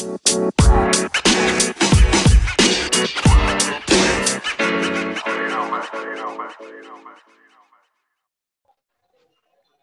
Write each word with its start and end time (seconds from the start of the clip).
¿Qué 0.00 0.06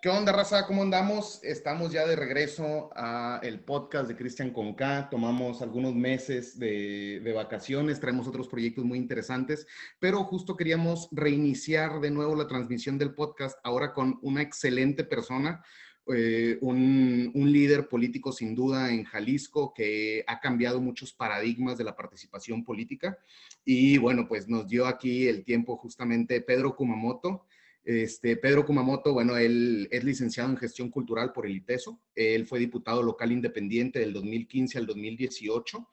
onda, 0.10 0.32
raza? 0.32 0.66
¿Cómo 0.66 0.82
andamos? 0.82 1.40
Estamos 1.44 1.92
ya 1.92 2.08
de 2.08 2.16
regreso 2.16 2.90
a 2.96 3.40
el 3.44 3.60
podcast 3.60 4.08
de 4.08 4.16
Cristian 4.16 4.50
Conca. 4.50 5.08
Tomamos 5.12 5.62
algunos 5.62 5.94
meses 5.94 6.58
de, 6.58 7.22
de, 7.24 7.34
vacaciones, 7.34 8.00
traemos 8.00 8.28
otros 8.28 8.48
proyectos 8.48 8.86
muy 8.86 8.98
interesantes, 8.98 9.68
pero 10.00 10.24
justo 10.24 10.58
queríamos 10.58 11.10
reiniciar 11.12 12.00
de 12.00 12.10
nuevo 12.10 12.36
la 12.36 12.48
transmisión 12.48 12.98
del 12.98 13.14
podcast 13.14 13.60
ahora 13.64 13.94
con 13.94 14.18
una 14.24 14.42
excelente 14.42 15.04
persona, 15.04 15.64
eh, 16.16 16.58
un, 16.62 17.32
un, 17.34 17.52
líder 17.52 17.88
político 17.88 18.32
sin 18.32 18.56
duda 18.56 18.94
en 18.94 19.04
Jalisco 19.04 19.74
que 19.74 20.24
ha 20.28 20.40
cambiado 20.40 20.80
muchos 20.80 21.14
paradigmas 21.14 21.78
de 21.78 21.84
la 21.84 21.96
participación 21.96 22.64
política. 22.64 23.18
Y 23.66 23.98
bueno, 23.98 24.28
pues 24.28 24.48
nos 24.48 24.68
dio 24.68 24.86
aquí 24.86 25.28
el 25.28 25.44
tiempo 25.44 25.78
justamente 25.78 26.42
Pedro 26.42 26.76
Kumamoto. 26.76 27.46
Este, 27.84 28.36
Pedro 28.36 28.66
Kumamoto, 28.66 29.14
bueno, 29.14 29.38
él 29.38 29.88
es 29.92 30.04
licenciado 30.04 30.50
en 30.50 30.58
gestión 30.58 30.90
cultural 30.90 31.32
por 31.32 31.46
el 31.46 31.56
ITESO. 31.56 32.00
Él 32.16 32.46
fue 32.46 32.60
diputado 32.60 33.02
local 33.02 33.32
independiente 33.32 34.00
del 34.00 34.12
2015 34.12 34.78
al 34.78 34.86
2018. 34.86 35.88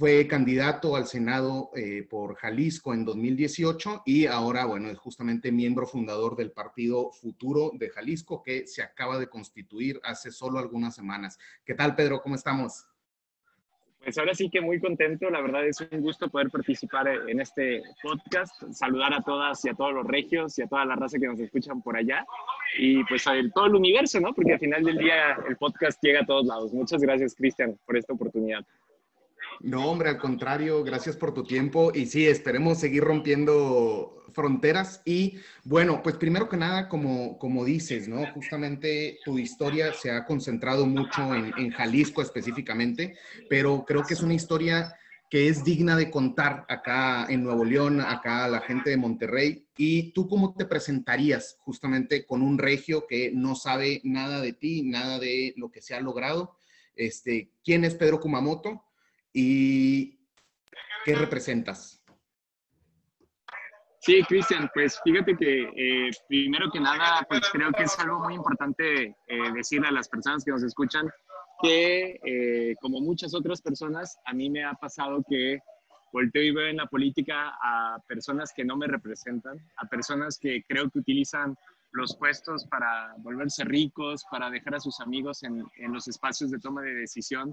Fue 0.00 0.26
candidato 0.26 0.96
al 0.96 1.06
Senado 1.06 1.68
eh, 1.76 2.06
por 2.08 2.34
Jalisco 2.36 2.94
en 2.94 3.04
2018 3.04 4.04
y 4.06 4.24
ahora, 4.24 4.64
bueno, 4.64 4.88
es 4.88 4.96
justamente 4.96 5.52
miembro 5.52 5.86
fundador 5.86 6.36
del 6.36 6.52
Partido 6.52 7.12
Futuro 7.12 7.70
de 7.74 7.90
Jalisco 7.90 8.42
que 8.42 8.66
se 8.66 8.82
acaba 8.82 9.18
de 9.18 9.26
constituir 9.26 10.00
hace 10.02 10.30
solo 10.30 10.58
algunas 10.58 10.94
semanas. 10.94 11.38
¿Qué 11.66 11.74
tal, 11.74 11.96
Pedro? 11.96 12.22
¿Cómo 12.22 12.34
estamos? 12.34 12.86
Pues 14.02 14.16
ahora 14.16 14.32
sí 14.32 14.48
que 14.48 14.62
muy 14.62 14.80
contento, 14.80 15.28
la 15.28 15.42
verdad 15.42 15.66
es 15.66 15.78
un 15.82 16.00
gusto 16.00 16.30
poder 16.30 16.48
participar 16.48 17.06
en 17.28 17.38
este 17.38 17.82
podcast, 18.02 18.54
saludar 18.72 19.12
a 19.12 19.20
todas 19.20 19.62
y 19.66 19.68
a 19.68 19.74
todos 19.74 19.92
los 19.92 20.06
regios 20.06 20.58
y 20.58 20.62
a 20.62 20.66
toda 20.66 20.86
la 20.86 20.96
raza 20.96 21.18
que 21.18 21.26
nos 21.26 21.38
escuchan 21.40 21.82
por 21.82 21.98
allá 21.98 22.24
y 22.78 23.04
pues 23.04 23.26
a 23.26 23.34
todo 23.54 23.66
el 23.66 23.74
universo, 23.74 24.18
¿no? 24.18 24.32
Porque 24.32 24.54
al 24.54 24.60
final 24.60 24.82
del 24.82 24.96
día 24.96 25.36
el 25.46 25.58
podcast 25.58 26.02
llega 26.02 26.20
a 26.20 26.24
todos 26.24 26.46
lados. 26.46 26.72
Muchas 26.72 27.02
gracias, 27.02 27.34
Cristian, 27.34 27.78
por 27.84 27.98
esta 27.98 28.14
oportunidad. 28.14 28.64
No, 29.62 29.90
hombre, 29.90 30.08
al 30.08 30.18
contrario, 30.18 30.82
gracias 30.82 31.18
por 31.18 31.34
tu 31.34 31.44
tiempo 31.44 31.92
y 31.94 32.06
sí, 32.06 32.26
esperemos 32.26 32.78
seguir 32.78 33.04
rompiendo 33.04 34.24
fronteras 34.32 35.02
y 35.04 35.36
bueno, 35.64 36.02
pues 36.02 36.16
primero 36.16 36.48
que 36.48 36.56
nada, 36.56 36.88
como, 36.88 37.38
como 37.38 37.64
dices, 37.64 38.08
¿no? 38.08 38.24
Justamente 38.32 39.18
tu 39.22 39.38
historia 39.38 39.92
se 39.92 40.12
ha 40.12 40.24
concentrado 40.24 40.86
mucho 40.86 41.34
en, 41.34 41.70
Jalisco 41.72 42.22
específicamente, 42.22 43.18
pero 43.50 43.84
creo 43.84 44.02
que 44.02 44.14
es 44.14 44.22
una 44.22 44.34
historia 44.34 44.94
que 45.28 45.48
es 45.48 45.62
digna 45.62 45.94
de 45.94 46.10
contar 46.10 46.64
acá 46.68 47.26
en 47.28 47.44
Nuevo 47.44 47.64
León, 47.64 48.00
acá 48.00 48.48
la 48.48 48.60
gente 48.60 48.90
de 48.90 48.96
Monterrey. 48.96 49.66
¿Y 49.76 50.12
tú 50.12 50.26
cómo 50.26 50.54
te 50.54 50.64
presentarías 50.64 51.58
justamente 51.60 52.24
con 52.24 52.40
un 52.40 52.56
regio 52.56 53.06
que 53.06 53.30
no 53.32 53.54
sabe 53.54 54.00
nada 54.04 54.40
de 54.40 54.54
ti, 54.54 54.82
nada 54.82 55.18
de 55.18 55.52
lo 55.56 55.70
que 55.70 55.82
se 55.82 55.94
ha 55.94 56.00
logrado? 56.00 56.56
Este, 56.96 57.52
¿Quién 57.62 57.84
es 57.84 57.94
Pedro 57.94 58.20
Kumamoto? 58.20 58.84
¿Y 59.32 60.18
qué 61.04 61.14
representas? 61.14 62.00
Sí, 64.02 64.22
Cristian, 64.26 64.70
pues 64.72 64.98
fíjate 65.04 65.36
que 65.36 65.62
eh, 65.76 66.10
primero 66.26 66.70
que 66.70 66.80
nada, 66.80 67.24
pues 67.28 67.42
creo 67.52 67.70
que 67.70 67.82
es 67.82 67.98
algo 67.98 68.20
muy 68.20 68.34
importante 68.34 69.14
eh, 69.26 69.52
decirle 69.54 69.88
a 69.88 69.92
las 69.92 70.08
personas 70.08 70.42
que 70.42 70.52
nos 70.52 70.62
escuchan 70.62 71.10
que 71.62 72.18
eh, 72.24 72.74
como 72.80 73.00
muchas 73.00 73.34
otras 73.34 73.60
personas, 73.60 74.18
a 74.24 74.32
mí 74.32 74.48
me 74.48 74.64
ha 74.64 74.72
pasado 74.72 75.22
que 75.28 75.58
volteo 76.14 76.42
y 76.42 76.50
veo 76.50 76.68
en 76.68 76.78
la 76.78 76.86
política 76.86 77.58
a 77.62 77.98
personas 78.08 78.54
que 78.56 78.64
no 78.64 78.78
me 78.78 78.86
representan, 78.86 79.58
a 79.76 79.86
personas 79.86 80.38
que 80.38 80.64
creo 80.66 80.88
que 80.88 81.00
utilizan 81.00 81.54
los 81.92 82.16
puestos 82.16 82.64
para 82.64 83.14
volverse 83.18 83.64
ricos, 83.64 84.24
para 84.30 84.48
dejar 84.48 84.76
a 84.76 84.80
sus 84.80 84.98
amigos 85.00 85.42
en, 85.42 85.62
en 85.76 85.92
los 85.92 86.08
espacios 86.08 86.50
de 86.50 86.58
toma 86.58 86.80
de 86.80 86.94
decisión 86.94 87.52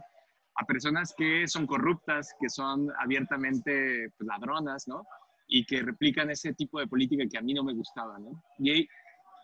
a 0.58 0.66
personas 0.66 1.14
que 1.16 1.48
son 1.48 1.68
corruptas, 1.68 2.36
que 2.40 2.50
son 2.50 2.90
abiertamente 3.00 4.10
pues, 4.18 4.28
ladronas, 4.28 4.88
¿no? 4.88 5.06
Y 5.48 5.66
que 5.66 5.82
replican 5.82 6.30
ese 6.30 6.54
tipo 6.54 6.80
de 6.80 6.88
política 6.88 7.26
que 7.30 7.38
a 7.38 7.42
mí 7.42 7.54
no 7.54 7.64
me 7.64 7.74
gustaba, 7.74 8.18
¿no? 8.20 8.44
Y 8.60 8.88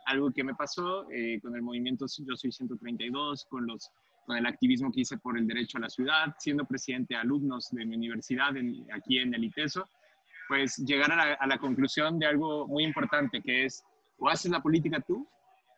algo 0.06 0.32
que 0.32 0.44
me 0.44 0.56
pasó 0.56 1.10
eh, 1.12 1.40
con 1.42 1.56
el 1.56 1.62
movimiento 1.62 2.06
Yo 2.26 2.36
Soy 2.36 2.52
132, 2.52 3.46
con, 3.46 3.68
los, 3.68 3.90
con 4.26 4.38
el 4.38 4.46
activismo 4.46 4.92
que 4.92 5.02
hice 5.02 5.18
por 5.18 5.38
el 5.38 5.48
derecho 5.48 5.78
a 5.78 5.82
la 5.82 5.90
ciudad, 5.90 6.36
siendo 6.40 6.66
presidente 6.66 7.14
de 7.14 7.22
alumnos 7.22 7.70
de 7.72 7.86
mi 7.86 7.96
universidad 7.96 8.50
aquí 8.94 9.20
en 9.20 9.34
el 9.34 9.44
ITESO, 9.46 9.88
pues 10.48 10.78
llegar 10.78 11.12
a 11.12 11.16
la, 11.16 11.34
a 11.36 11.48
la 11.48 11.58
conclusión 11.58 12.20
de 12.20 12.26
algo 12.26 12.68
muy 12.68 12.84
importante, 12.84 13.42
que 13.42 13.66
es 13.66 13.84
o 14.18 14.30
haces 14.30 14.52
la 14.52 14.62
política 14.62 15.00
tú 15.00 15.28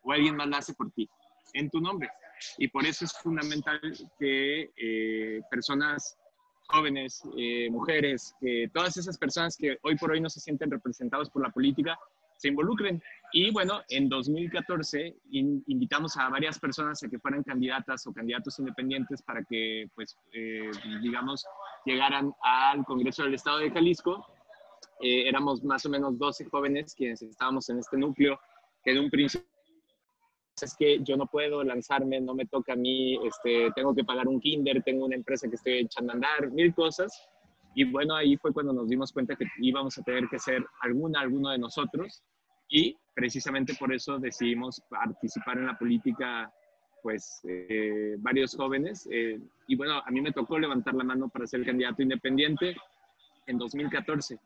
o 0.01 0.11
alguien 0.11 0.35
más 0.35 0.47
la 0.47 0.57
hace 0.59 0.73
por 0.73 0.91
ti, 0.91 1.09
en 1.53 1.69
tu 1.69 1.81
nombre. 1.81 2.09
Y 2.57 2.67
por 2.67 2.85
eso 2.85 3.05
es 3.05 3.13
fundamental 3.13 3.79
que 4.19 4.71
eh, 4.77 5.41
personas 5.49 6.17
jóvenes, 6.67 7.21
eh, 7.37 7.69
mujeres, 7.69 8.33
que 8.39 8.69
todas 8.73 8.97
esas 8.97 9.17
personas 9.17 9.55
que 9.55 9.77
hoy 9.83 9.95
por 9.95 10.11
hoy 10.11 10.21
no 10.21 10.29
se 10.29 10.39
sienten 10.39 10.71
representados 10.71 11.29
por 11.29 11.41
la 11.43 11.49
política, 11.49 11.97
se 12.37 12.49
involucren. 12.49 13.01
Y 13.31 13.51
bueno, 13.51 13.81
en 13.87 14.09
2014 14.09 15.15
invitamos 15.31 16.17
a 16.17 16.29
varias 16.29 16.59
personas 16.59 17.01
a 17.03 17.07
que 17.07 17.19
fueran 17.19 17.43
candidatas 17.43 18.05
o 18.07 18.13
candidatos 18.13 18.59
independientes 18.59 19.21
para 19.21 19.43
que, 19.43 19.87
pues, 19.95 20.17
eh, 20.33 20.69
digamos, 21.01 21.45
llegaran 21.85 22.33
al 22.43 22.83
Congreso 22.83 23.23
del 23.23 23.35
Estado 23.35 23.59
de 23.59 23.71
Jalisco. 23.71 24.25
éramos 25.01 25.61
más 25.63 25.85
o 25.85 25.89
menos 25.89 26.17
12 26.17 26.45
jóvenes 26.45 26.95
quienes 26.95 27.21
estábamos 27.21 27.69
en 27.69 27.79
este 27.79 27.97
núcleo, 27.97 28.39
que 28.83 28.91
en 28.91 28.99
un 28.99 29.09
principio 29.09 29.54
es 30.63 30.75
que 30.75 30.99
yo 31.03 31.17
no 31.17 31.25
puedo 31.25 31.63
lanzarme, 31.63 32.21
no 32.21 32.33
me 32.33 32.45
toca 32.45 32.73
a 32.73 32.75
mí, 32.77 33.19
este, 33.25 33.71
tengo 33.75 33.93
que 33.93 34.03
pagar 34.05 34.27
un 34.27 34.39
kinder, 34.39 34.81
tengo 34.83 35.05
una 35.05 35.15
empresa 35.15 35.49
que 35.49 35.55
estoy 35.55 35.79
echando 35.79 36.13
a 36.13 36.15
andar, 36.15 36.51
mil 36.51 36.73
cosas. 36.73 37.27
Y 37.73 37.83
bueno, 37.83 38.15
ahí 38.15 38.37
fue 38.37 38.53
cuando 38.53 38.71
nos 38.71 38.87
dimos 38.87 39.11
cuenta 39.11 39.35
que 39.35 39.45
íbamos 39.59 39.97
a 39.97 40.03
tener 40.03 40.29
que 40.29 40.39
ser 40.39 40.65
alguna, 40.81 41.19
alguno 41.19 41.49
de 41.49 41.57
nosotros. 41.57 42.23
Y 42.69 42.97
precisamente 43.13 43.75
por 43.77 43.93
eso 43.93 44.17
decidimos 44.17 44.81
participar 44.89 45.57
en 45.57 45.67
la 45.67 45.77
política, 45.77 46.51
pues, 47.03 47.41
eh, 47.43 48.15
varios 48.19 48.55
jóvenes. 48.55 49.07
Eh, 49.11 49.39
y 49.67 49.75
bueno, 49.75 50.01
a 50.05 50.09
mí 50.09 50.21
me 50.21 50.31
tocó 50.31 50.57
levantar 50.57 50.93
la 50.95 51.03
mano 51.03 51.27
para 51.27 51.45
ser 51.45 51.65
candidato 51.65 52.01
independiente 52.01 52.77
en 53.45 53.57
2014. 53.57 54.39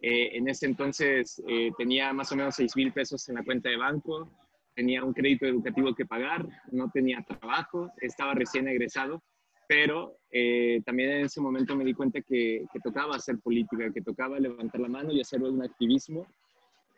Eh, 0.00 0.36
en 0.36 0.48
ese 0.48 0.66
entonces 0.66 1.40
tenía 1.76 2.12
más 2.12 2.32
o 2.32 2.36
menos 2.36 2.56
6 2.56 2.74
mil 2.74 2.92
pesos 2.92 3.28
en 3.28 3.36
la 3.36 3.44
cuenta 3.44 3.68
de 3.68 3.76
banco, 3.76 4.28
tenía 4.74 5.04
un 5.04 5.12
crédito 5.12 5.46
educativo 5.46 5.94
que 5.94 6.06
pagar, 6.06 6.46
no 6.70 6.90
tenía 6.90 7.22
trabajo, 7.22 7.90
estaba 8.00 8.34
recién 8.34 8.68
egresado, 8.68 9.22
pero 9.68 10.18
eh, 10.30 10.82
también 10.84 11.10
en 11.10 11.24
ese 11.26 11.40
momento 11.40 11.76
me 11.76 11.84
di 11.84 11.94
cuenta 11.94 12.20
que, 12.20 12.64
tocaba 12.82 13.16
hacer 13.16 13.38
política, 13.38 13.92
que 13.92 14.02
tocaba 14.02 14.38
levantar 14.38 14.80
la 14.80 14.88
mano 14.88 15.12
y 15.12 15.20
hacer 15.20 15.42
un 15.42 15.62
activismo 15.62 16.26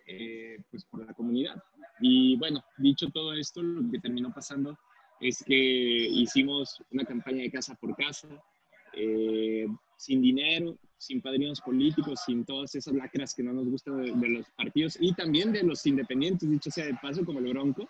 eh, 0.06 0.58
pues 0.70 0.84
por 0.84 1.06
la 1.06 1.12
comunidad. 1.14 1.62
Y 2.00 2.36
bueno, 2.36 2.62
dicho 2.78 3.08
todo 3.10 3.32
esto, 3.34 3.62
lo 3.62 3.90
que 3.90 3.98
terminó 3.98 4.32
pasando 4.32 4.78
es 5.20 5.42
que 5.44 5.54
hicimos 5.54 6.82
una 6.90 7.04
campaña 7.04 7.42
de 7.42 7.50
casa 7.50 7.74
por 7.76 7.94
casa, 7.96 8.28
eh, 8.92 9.66
sin 10.04 10.20
dinero, 10.20 10.76
sin 10.98 11.22
padrinos 11.22 11.60
políticos, 11.62 12.20
sin 12.26 12.44
todas 12.44 12.74
esas 12.74 12.92
lacras 12.94 13.34
que 13.34 13.42
no 13.42 13.54
nos 13.54 13.66
gustan 13.68 14.20
de, 14.20 14.28
los 14.28 14.46
partidos 14.50 14.98
y 15.00 15.14
también 15.14 15.50
de 15.50 15.62
los 15.62 15.86
independientes, 15.86 16.48
dicho 16.48 16.70
sea 16.70 16.84
de 16.84 16.94
paso, 16.94 17.24
como 17.24 17.38
el 17.38 17.48
Bronco. 17.48 17.88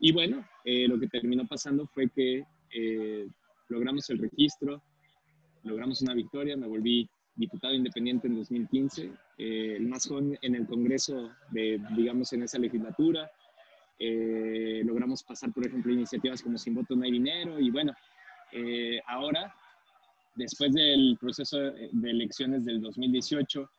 Y 0.00 0.10
bueno, 0.12 0.44
eh, 0.64 0.88
lo 0.88 0.98
que 0.98 1.06
terminó 1.06 1.46
pasando 1.46 1.86
fue 1.86 2.10
que 2.10 2.44
eh, 2.74 3.28
logramos 3.68 4.10
el 4.10 4.18
registro, 4.18 4.82
logramos 5.62 6.02
una 6.02 6.14
victoria, 6.14 6.56
me 6.56 6.66
volví 6.66 7.08
diputado 7.36 7.72
independiente 7.72 8.26
en 8.26 8.36
2015, 8.36 9.12
eh, 9.38 9.76
el 9.76 9.86
más 9.86 10.08
joven 10.08 10.36
en 10.42 10.56
el 10.56 10.66
Congreso, 10.66 11.30
de, 11.52 11.80
digamos, 11.96 12.32
en 12.32 12.42
esa 12.42 12.58
legislatura. 12.58 13.30
logramos 14.84 15.22
pasar, 15.22 15.52
por 15.52 15.64
ejemplo, 15.64 15.92
iniciativas 15.92 16.42
como 16.42 16.58
Sin 16.58 16.74
Voto 16.74 16.96
No 16.96 17.04
hay 17.04 17.12
Dinero 17.12 17.60
y 17.60 17.70
bueno, 17.70 17.94
ahora 19.06 19.54
después 20.34 20.72
del 20.72 21.16
proceso 21.20 21.58
de 21.58 22.10
elecciones 22.10 22.64
del 22.64 22.80
2018, 22.80 23.70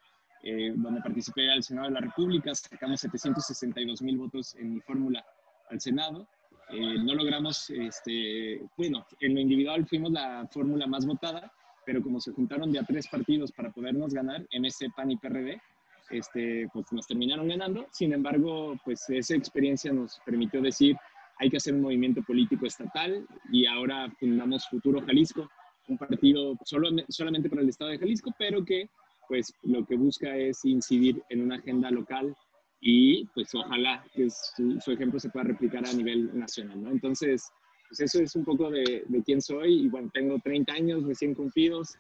eh, 0.43 0.73
donde 0.75 1.01
participé 1.01 1.51
al 1.51 1.63
Senado 1.63 1.87
de 1.87 1.93
la 1.93 2.01
República, 2.01 2.53
sacamos 2.53 2.99
762 2.99 4.01
mil 4.01 4.17
votos 4.17 4.55
en 4.55 4.75
mi 4.75 4.81
fórmula 4.81 5.25
al 5.69 5.81
Senado. 5.81 6.27
Eh, 6.69 6.97
no 7.03 7.15
logramos, 7.15 7.69
este, 7.69 8.61
bueno, 8.77 9.05
en 9.21 9.35
lo 9.35 9.39
individual 9.39 9.87
fuimos 9.87 10.11
la 10.11 10.47
fórmula 10.51 10.87
más 10.87 11.05
votada, 11.05 11.51
pero 11.85 12.01
como 12.01 12.19
se 12.19 12.31
juntaron 12.31 12.71
de 12.71 12.79
a 12.79 12.83
tres 12.83 13.07
partidos 13.07 13.51
para 13.51 13.71
podernos 13.71 14.13
ganar, 14.13 14.45
MC, 14.51 14.89
PAN 14.95 15.11
y 15.11 15.17
PRD, 15.17 15.61
este, 16.09 16.67
pues 16.73 16.85
nos 16.91 17.07
terminaron 17.07 17.47
ganando. 17.47 17.87
Sin 17.91 18.13
embargo, 18.13 18.75
pues 18.83 19.09
esa 19.09 19.35
experiencia 19.35 19.91
nos 19.91 20.19
permitió 20.25 20.61
decir, 20.61 20.95
hay 21.37 21.49
que 21.49 21.57
hacer 21.57 21.73
un 21.73 21.81
movimiento 21.81 22.21
político 22.23 22.65
estatal 22.65 23.27
y 23.51 23.65
ahora 23.65 24.09
fundamos 24.19 24.67
Futuro 24.67 25.01
Jalisco, 25.01 25.49
un 25.87 25.97
partido 25.97 26.57
solo, 26.63 26.89
solamente 27.09 27.49
para 27.49 27.61
el 27.61 27.69
estado 27.69 27.91
de 27.91 27.99
Jalisco, 27.99 28.33
pero 28.37 28.63
que 28.63 28.89
pues 29.27 29.53
lo 29.63 29.85
que 29.85 29.95
busca 29.95 30.35
es 30.35 30.63
incidir 30.65 31.21
en 31.29 31.41
una 31.41 31.55
agenda 31.55 31.89
local 31.89 32.35
y 32.79 33.25
pues 33.33 33.53
ojalá 33.55 34.05
que 34.13 34.29
su, 34.29 34.91
ejemplo 34.91 35.19
se 35.19 35.29
pueda 35.29 35.45
replicar 35.45 35.85
a 35.85 35.93
nivel 35.93 36.37
nacional. 36.37 36.83
Entonces, 36.91 37.49
pues 37.89 37.99
eso 38.01 38.21
es 38.21 38.35
un 38.35 38.45
poco 38.45 38.69
de, 38.69 39.03
de, 39.07 39.23
quién 39.23 39.41
soy 39.41 39.85
y 39.85 39.89
bueno, 39.89 40.09
tengo 40.13 40.37
30 40.43 40.73
años 40.73 41.03
recién 41.03 41.33
cumplidos, 41.33 41.95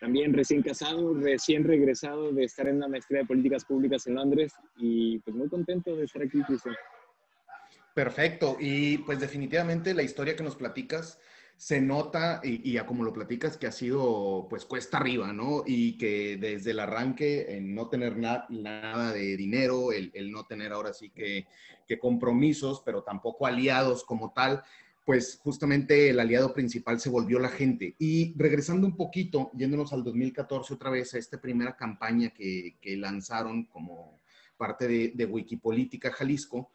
también 0.00 0.32
recién 0.32 0.62
casado, 0.62 1.12
recién 1.14 1.64
regresado 1.64 2.32
de 2.32 2.44
estar 2.44 2.66
en 2.68 2.76
una 2.76 2.88
maestría 2.88 3.20
de 3.20 3.26
políticas 3.26 3.64
públicas 3.64 4.06
en 4.06 4.14
Londres 4.14 4.54
y 4.78 5.18
pues 5.18 5.36
muy 5.36 5.48
contento 5.48 5.94
de 5.94 6.04
estar 6.04 6.22
aquí, 6.22 6.42
Cristian. 6.42 6.74
Perfecto, 7.94 8.56
y 8.58 8.98
pues 8.98 9.20
definitivamente 9.20 9.92
la 9.94 10.02
historia 10.02 10.36
que 10.36 10.44
nos 10.44 10.56
platicas 10.56 11.18
se 11.60 11.78
nota, 11.78 12.40
y, 12.42 12.74
y, 12.74 12.78
como 12.84 13.04
lo 13.04 13.12
platicas, 13.12 13.58
que 13.58 13.66
ha 13.66 13.72
sido 13.72 14.46
pues 14.48 14.64
cuesta 14.64 14.96
arriba, 14.96 15.34
¿no? 15.34 15.62
Y 15.66 15.98
que 15.98 16.38
desde 16.38 16.70
el 16.70 16.80
arranque, 16.80 17.54
en 17.54 17.74
no 17.74 17.90
tener 17.90 18.16
nada 18.16 19.12
de 19.12 19.36
dinero, 19.36 19.92
el, 19.92 20.32
no 20.32 20.46
tener 20.46 20.72
ahora 20.72 20.94
sí 20.94 21.10
que, 21.10 21.46
que 21.86 21.98
compromisos, 21.98 22.80
pero 22.82 23.02
tampoco 23.02 23.46
aliados 23.46 24.04
como 24.04 24.32
tal, 24.32 24.62
pues 25.04 25.38
justamente 25.44 26.08
el 26.08 26.20
aliado 26.20 26.54
principal 26.54 26.98
se 26.98 27.10
volvió 27.10 27.38
la 27.38 27.50
gente. 27.50 27.94
Y 27.98 28.32
regresando 28.38 28.86
un 28.86 28.96
poquito, 28.96 29.50
yéndonos 29.54 29.92
al 29.92 30.02
2014 30.02 30.72
otra 30.72 30.88
vez, 30.88 31.12
a 31.12 31.18
esta 31.18 31.42
primera 31.42 31.76
campaña 31.76 32.30
que, 32.30 32.78
que 32.80 32.96
lanzaron 32.96 33.64
como 33.66 34.18
parte 34.56 34.88
de, 34.88 35.12
de 35.14 35.26
Wikipolítica 35.26 36.10
Jalisco, 36.10 36.70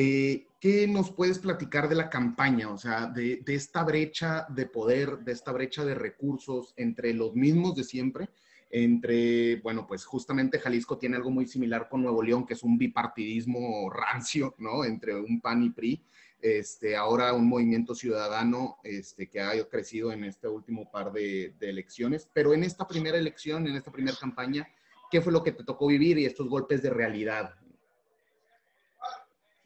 eh, 0.00 0.46
¿Qué 0.60 0.86
nos 0.86 1.10
puedes 1.10 1.40
platicar 1.40 1.88
de 1.88 1.96
la 1.96 2.08
campaña? 2.08 2.70
O 2.70 2.78
sea, 2.78 3.06
de, 3.06 3.42
esta 3.48 3.82
brecha 3.82 4.46
de 4.48 4.66
poder, 4.66 5.18
de 5.18 5.32
esta 5.32 5.50
brecha 5.50 5.84
de 5.84 5.96
recursos 5.96 6.72
entre 6.76 7.12
los 7.14 7.34
mismos 7.34 7.74
de 7.74 7.82
siempre, 7.82 8.28
entre, 8.70 9.56
bueno, 9.56 9.88
pues 9.88 10.04
justamente 10.04 10.60
Jalisco 10.60 10.98
tiene 10.98 11.16
algo 11.16 11.32
muy 11.32 11.46
similar 11.46 11.88
con 11.88 12.02
Nuevo 12.02 12.22
León, 12.22 12.46
que 12.46 12.54
es 12.54 12.62
un 12.62 12.78
bipartidismo 12.78 13.90
rancio, 13.90 14.54
¿no? 14.58 14.84
Entre 14.84 15.16
un 15.16 15.40
PAN 15.40 15.64
y 15.64 15.70
PRI. 15.70 16.00
Este, 16.40 16.94
ahora 16.94 17.32
un 17.32 17.48
movimiento 17.48 17.96
ciudadano 17.96 18.76
este, 18.84 19.28
que 19.28 19.40
ha 19.40 19.52
crecido 19.68 20.12
en 20.12 20.22
este 20.22 20.46
último 20.46 20.88
par 20.92 21.12
de, 21.12 21.54
de 21.58 21.70
elecciones. 21.70 22.28
Pero 22.32 22.54
en 22.54 22.62
esta 22.62 22.86
primera 22.86 23.18
elección, 23.18 23.66
en 23.66 23.74
esta 23.74 23.90
primera 23.90 24.16
campaña, 24.16 24.68
¿qué 25.10 25.20
fue 25.20 25.32
lo 25.32 25.42
que 25.42 25.50
te 25.50 25.64
tocó 25.64 25.88
vivir 25.88 26.18
y 26.18 26.24
estos 26.24 26.48
golpes 26.48 26.82
de 26.82 26.90
realidad? 26.90 27.56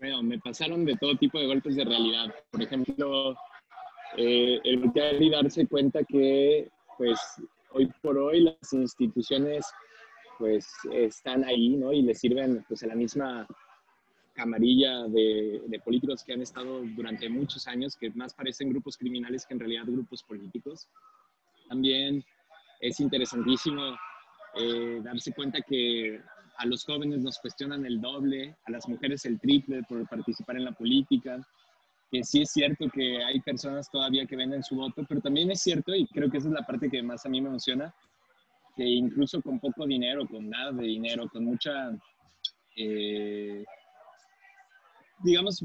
Bueno, 0.03 0.21
me 0.21 0.39
pasaron 0.41 0.85
de 0.85 0.97
todo 0.97 1.17
tipo 1.17 1.39
de 1.39 1.47
golpes 1.47 1.77
de 1.77 1.85
realidad. 1.85 2.35
Por 2.51 2.61
ejemplo, 2.61 3.37
eh, 4.17 4.59
el 4.65 4.81
voltear 4.81 5.23
y 5.23 5.31
darse 5.31 5.65
cuenta 5.69 6.03
que, 6.03 6.69
pues, 6.99 7.21
hoy 7.71 7.89
por 8.03 8.19
hoy 8.19 8.41
las 8.41 8.73
instituciones, 8.73 9.65
pues, 10.41 10.67
están 10.91 11.45
ahí, 11.45 11.77
¿no? 11.77 11.93
Y 11.93 12.03
le 12.03 12.17
sirven, 12.17 12.65
pues, 12.67 12.83
a 12.83 12.89
la 12.89 12.97
misma 12.97 13.47
camarilla 14.33 15.05
de, 15.05 15.63
de, 15.69 15.79
políticos 15.79 16.25
que 16.25 16.33
han 16.33 16.43
estado 16.43 16.83
durante 16.97 17.29
muchos 17.29 17.69
años, 17.69 17.97
que 17.97 18.11
más 18.11 18.35
parecen 18.35 18.71
grupos 18.71 18.97
criminales 18.97 19.47
que 19.47 19.55
en 19.55 19.61
realidad 19.61 19.85
grupos 19.87 20.25
políticos. 20.25 20.89
También 21.69 22.25
es 22.81 22.99
interesantísimo 22.99 23.97
eh, 24.57 25.01
darse 25.05 25.33
cuenta 25.33 25.61
que 25.63 26.21
a 26.59 26.67
los 26.67 26.85
jóvenes 26.85 27.21
nos 27.21 27.39
cuestionan 27.39 27.85
el 27.87 28.01
doble, 28.01 28.57
a 28.65 28.71
las 28.71 28.89
mujeres 28.89 29.25
el 29.25 29.41
triple 29.41 29.83
por 29.89 30.07
participar 30.09 30.57
en 30.57 30.65
la 30.65 30.73
política, 30.73 31.47
que 32.11 32.23
sí 32.23 32.43
es 32.43 32.51
cierto 32.51 32.89
que 32.91 33.25
hay 33.25 33.41
personas 33.41 33.91
todavía 33.91 34.27
que 34.27 34.37
venden 34.37 34.63
su 34.63 34.77
voto, 34.77 35.05
pero 35.09 35.21
también 35.21 35.51
es 35.51 35.63
cierto, 35.63 35.95
y 35.95 36.07
creo 36.09 36.31
que 36.31 36.39
esa 36.39 36.49
es 36.49 36.55
la 36.55 36.67
parte 36.67 36.91
que 36.91 37.03
más 37.03 37.25
a 37.25 37.29
mí 37.29 37.41
me 37.41 37.49
emociona, 37.49 37.95
que 38.77 38.85
incluso 38.85 39.41
con 39.41 39.59
poco 39.59 39.87
dinero, 39.87 40.27
con 40.27 40.49
nada 40.49 40.73
de 40.73 40.85
dinero, 40.85 41.29
con 41.29 41.45
mucha, 41.45 41.91
eh, 42.77 43.65
digamos, 45.25 45.63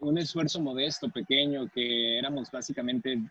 un 0.00 0.18
esfuerzo 0.18 0.60
modesto, 0.60 1.08
pequeño, 1.08 1.68
que 1.68 2.18
éramos 2.18 2.50
básicamente 2.50 3.22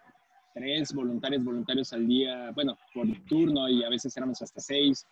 tres 0.53 0.93
voluntarios, 0.93 1.43
voluntarios 1.43 1.91
al 1.93 2.07
día, 2.07 2.51
bueno, 2.51 2.77
por 2.93 3.07
turno 3.25 3.67
y 3.69 3.83
a 3.83 3.89
veces 3.89 4.15
éramos 4.15 4.41
hasta 4.41 4.59
seis 4.59 5.05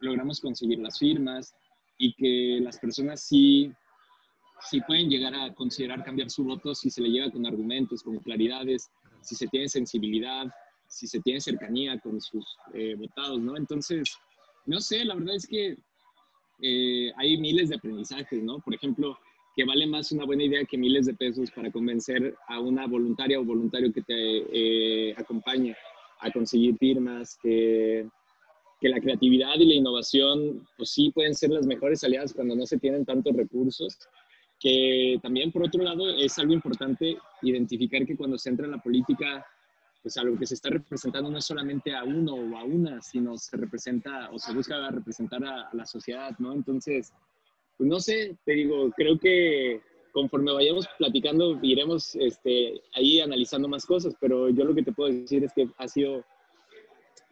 logramos 0.00 0.40
conseguir 0.40 0.78
las 0.78 0.98
firmas 0.98 1.54
y 1.98 2.14
que 2.14 2.60
las 2.62 2.78
personas 2.78 3.20
sí, 3.22 3.72
sí 4.68 4.80
pueden 4.82 5.08
llegar 5.08 5.34
a 5.34 5.54
considerar 5.54 6.04
cambiar 6.04 6.30
su 6.30 6.44
voto 6.44 6.74
si 6.74 6.90
se 6.90 7.00
le 7.02 7.10
llega 7.10 7.30
con 7.30 7.46
argumentos, 7.46 8.02
con 8.02 8.18
claridades, 8.18 8.90
si 9.20 9.34
se 9.34 9.46
tiene 9.48 9.68
sensibilidad, 9.68 10.46
si 10.88 11.06
se 11.06 11.20
tiene 11.20 11.40
cercanía 11.40 11.98
con 12.00 12.20
sus 12.20 12.44
eh, 12.74 12.94
votados, 12.96 13.40
¿no? 13.40 13.56
Entonces, 13.56 14.16
no 14.66 14.80
sé, 14.80 15.04
la 15.04 15.14
verdad 15.14 15.36
es 15.36 15.46
que 15.46 15.76
eh, 16.60 17.12
hay 17.16 17.38
miles 17.38 17.68
de 17.68 17.76
aprendizajes, 17.76 18.42
¿no? 18.42 18.60
Por 18.60 18.74
ejemplo, 18.74 19.18
que 19.56 19.64
vale 19.64 19.86
más 19.86 20.12
una 20.12 20.24
buena 20.24 20.44
idea 20.44 20.64
que 20.64 20.76
miles 20.76 21.06
de 21.06 21.14
pesos 21.14 21.50
para 21.50 21.70
convencer 21.70 22.34
a 22.48 22.60
una 22.60 22.86
voluntaria 22.86 23.38
o 23.38 23.44
voluntario 23.44 23.92
que 23.92 24.02
te 24.02 25.08
eh, 25.08 25.14
acompañe 25.16 25.76
a 26.20 26.30
conseguir 26.30 26.76
firmas, 26.78 27.38
que 27.42 28.08
que 28.80 28.88
la 28.88 29.00
creatividad 29.00 29.54
y 29.56 29.66
la 29.66 29.74
innovación, 29.74 30.66
pues 30.76 30.90
sí 30.90 31.10
pueden 31.10 31.34
ser 31.34 31.50
las 31.50 31.66
mejores 31.66 32.04
aliadas 32.04 32.32
cuando 32.32 32.54
no 32.54 32.66
se 32.66 32.78
tienen 32.78 33.04
tantos 33.04 33.34
recursos, 33.34 33.98
que 34.58 35.18
también 35.22 35.52
por 35.52 35.64
otro 35.64 35.82
lado 35.82 36.08
es 36.10 36.38
algo 36.38 36.52
importante 36.52 37.18
identificar 37.42 38.06
que 38.06 38.16
cuando 38.16 38.38
se 38.38 38.50
entra 38.50 38.66
en 38.66 38.72
la 38.72 38.78
política, 38.78 39.46
pues 40.02 40.16
algo 40.16 40.38
que 40.38 40.46
se 40.46 40.54
está 40.54 40.70
representando 40.70 41.30
no 41.30 41.38
es 41.38 41.44
solamente 41.44 41.94
a 41.94 42.04
uno 42.04 42.34
o 42.34 42.56
a 42.56 42.64
una, 42.64 43.00
sino 43.00 43.36
se 43.36 43.56
representa 43.56 44.30
o 44.30 44.38
se 44.38 44.52
busca 44.52 44.90
representar 44.90 45.44
a, 45.44 45.70
la 45.72 45.86
sociedad, 45.86 46.36
¿no? 46.38 46.52
Entonces, 46.52 47.12
pues 47.76 47.88
no 47.88 48.00
sé, 48.00 48.36
te 48.44 48.52
digo, 48.52 48.90
creo 48.96 49.18
que 49.18 49.80
conforme 50.12 50.52
vayamos 50.52 50.86
platicando 50.98 51.58
iremos 51.62 52.14
este, 52.16 52.80
ahí 52.92 53.20
analizando 53.20 53.66
más 53.66 53.84
cosas, 53.84 54.14
pero 54.20 54.48
yo 54.48 54.64
lo 54.64 54.74
que 54.74 54.82
te 54.82 54.92
puedo 54.92 55.12
decir 55.12 55.42
es 55.42 55.52
que 55.52 55.68
ha 55.78 55.88
sido 55.88 56.24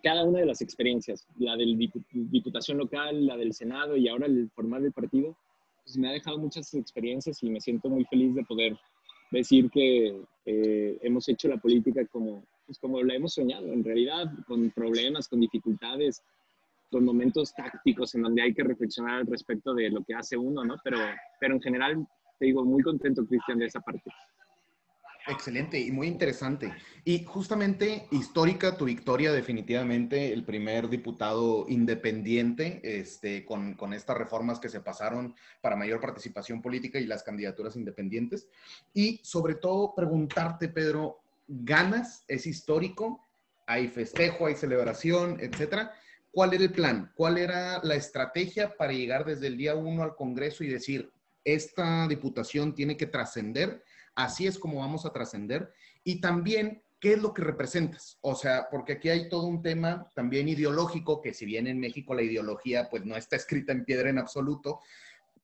cada 0.02 0.24
una 0.24 0.40
de 0.40 0.46
las 0.46 0.60
experiencias, 0.60 1.26
la 1.38 1.56
del 1.56 1.76
diputación 2.10 2.78
local, 2.78 3.26
la 3.26 3.36
del 3.36 3.54
Senado 3.54 3.96
y 3.96 4.08
ahora 4.08 4.26
el 4.26 4.50
formar 4.50 4.82
el 4.82 4.92
partido, 4.92 5.36
pues 5.84 5.96
me 5.96 6.08
ha 6.08 6.12
dejado 6.12 6.38
muchas 6.38 6.72
experiencias 6.74 7.42
y 7.42 7.50
me 7.50 7.60
siento 7.60 7.88
muy 7.88 8.04
feliz 8.04 8.34
de 8.34 8.44
poder 8.44 8.76
decir 9.30 9.70
que 9.70 10.14
eh, 10.44 10.98
hemos 11.02 11.28
hecho 11.28 11.48
la 11.48 11.56
política 11.56 12.04
como, 12.06 12.44
pues 12.66 12.78
como 12.78 13.02
la 13.02 13.14
hemos 13.14 13.34
soñado, 13.34 13.72
en 13.72 13.82
realidad, 13.84 14.26
con 14.46 14.70
problemas, 14.70 15.28
con 15.28 15.40
dificultades, 15.40 16.22
con 16.90 17.04
momentos 17.04 17.54
tácticos 17.54 18.14
en 18.14 18.22
donde 18.22 18.42
hay 18.42 18.52
que 18.52 18.62
reflexionar 18.62 19.20
al 19.20 19.26
respecto 19.26 19.72
de 19.72 19.88
lo 19.90 20.04
que 20.04 20.14
hace 20.14 20.36
uno, 20.36 20.64
¿no? 20.64 20.76
Pero, 20.84 20.98
pero 21.40 21.54
en 21.54 21.62
general, 21.62 22.06
te 22.38 22.46
digo, 22.46 22.64
muy 22.64 22.82
contento, 22.82 23.24
Cristian, 23.24 23.58
de 23.58 23.66
esa 23.66 23.80
parte. 23.80 24.10
Excelente 25.28 25.78
y 25.78 25.92
muy 25.92 26.08
interesante. 26.08 26.72
Y 27.04 27.24
justamente 27.24 28.06
histórica 28.10 28.76
tu 28.76 28.86
victoria, 28.86 29.32
definitivamente, 29.32 30.32
el 30.32 30.44
primer 30.44 30.88
diputado 30.88 31.66
independiente 31.68 32.80
este, 32.82 33.44
con, 33.44 33.74
con, 33.74 33.92
estas 33.92 34.18
reformas 34.18 34.58
que 34.58 34.68
se 34.68 34.80
pasaron 34.80 35.34
para 35.60 35.76
mayor 35.76 36.00
participación 36.00 36.60
política 36.60 36.98
y 36.98 37.06
las 37.06 37.22
candidaturas 37.22 37.76
independientes. 37.76 38.48
Y 38.92 39.20
sobre 39.22 39.54
todo 39.54 39.94
preguntarte, 39.94 40.68
Pedro, 40.68 41.20
¿ganas? 41.46 42.24
¿Es 42.26 42.46
histórico? 42.46 43.24
¿Hay 43.66 43.88
festejo, 43.88 44.46
hay 44.46 44.56
celebración, 44.56 45.38
etcétera? 45.40 45.92
¿Cuál 46.32 46.54
era 46.54 46.64
el 46.64 46.72
plan? 46.72 47.12
¿Cuál 47.14 47.38
era 47.38 47.80
la 47.84 47.94
estrategia 47.94 48.74
para 48.76 48.92
llegar 48.92 49.24
desde 49.24 49.46
el 49.46 49.56
día 49.56 49.76
uno 49.76 50.02
al 50.02 50.16
Congreso 50.16 50.64
y 50.64 50.68
decir, 50.68 51.12
esta 51.44 52.08
diputación 52.08 52.74
tiene 52.74 52.96
que 52.96 53.06
trascender? 53.06 53.84
Así 54.14 54.46
es 54.46 54.58
como 54.58 54.80
vamos 54.80 55.06
a 55.06 55.12
trascender. 55.12 55.72
Y 56.04 56.20
también, 56.20 56.82
¿qué 57.00 57.14
es 57.14 57.22
lo 57.22 57.32
que 57.32 57.42
representas? 57.42 58.18
O 58.20 58.34
sea, 58.34 58.68
porque 58.70 58.94
aquí 58.94 59.08
hay 59.08 59.28
todo 59.28 59.46
un 59.46 59.62
tema 59.62 60.08
también 60.14 60.48
ideológico, 60.48 61.20
que 61.20 61.34
si 61.34 61.46
bien 61.46 61.66
en 61.66 61.80
México 61.80 62.14
la 62.14 62.22
ideología 62.22 62.88
pues 62.90 63.04
no 63.04 63.16
está 63.16 63.36
escrita 63.36 63.72
en 63.72 63.84
piedra 63.84 64.10
en 64.10 64.18
absoluto, 64.18 64.80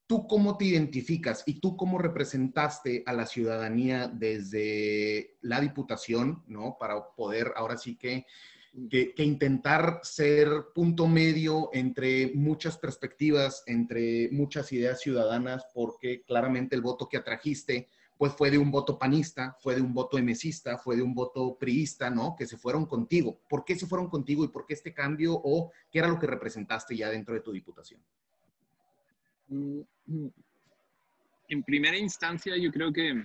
¿tú 0.07 0.27
cómo 0.27 0.57
te 0.57 0.67
identificas 0.67 1.43
y 1.47 1.61
tú 1.61 1.77
cómo 1.77 1.99
representaste 1.99 3.03
a 3.07 3.13
la 3.13 3.27
ciudadanía 3.27 4.09
desde 4.09 5.37
la 5.43 5.61
diputación, 5.61 6.43
¿no? 6.47 6.77
Para 6.79 7.11
poder 7.15 7.53
ahora 7.57 7.77
sí 7.77 7.97
que... 7.97 8.27
Que, 8.91 9.13
que, 9.13 9.25
intentar 9.25 10.01
ser 10.05 10.67
punto 10.73 11.09
medio 11.09 11.71
entre 11.73 12.33
muchas 12.35 12.77
perspectivas, 12.77 13.65
entre 13.67 14.29
muchas 14.31 14.71
ideas 14.73 15.01
ciudadanas, 15.01 15.67
porque 15.75 16.23
claramente 16.23 16.77
el 16.77 16.83
voto 16.83 17.09
que 17.09 17.17
atrajiste 17.17 17.89
pues 18.19 18.35
fue 18.35 18.51
de 18.51 18.59
un 18.59 18.71
voto 18.71 18.99
panista, 18.99 19.57
fue 19.61 19.77
de 19.77 19.81
un 19.81 19.95
voto 19.95 20.19
emesista, 20.19 20.77
fue 20.77 20.97
de 20.97 21.03
un 21.03 21.15
voto 21.15 21.57
priista, 21.57 22.11
¿no? 22.11 22.35
Que 22.37 22.47
se 22.47 22.59
fueron 22.59 22.85
contigo. 22.85 23.41
¿Por 23.49 23.65
qué 23.65 23.77
se 23.77 23.87
fueron 23.87 24.09
contigo 24.09 24.45
y 24.45 24.49
por 24.49 24.67
qué 24.67 24.75
este 24.75 24.93
cambio 24.93 25.35
o 25.35 25.71
qué 25.91 26.01
era 26.01 26.09
lo 26.09 26.19
que 26.19 26.27
representaste 26.27 26.97
ya 26.97 27.09
dentro 27.09 27.35
de 27.35 27.41
tu 27.41 27.53
diputación? 27.53 28.03
Mm, 29.47 29.81
en 31.49 31.63
primera 31.63 31.97
instancia, 31.97 32.57
yo 32.57 32.71
creo 32.71 32.93
que 32.93 33.25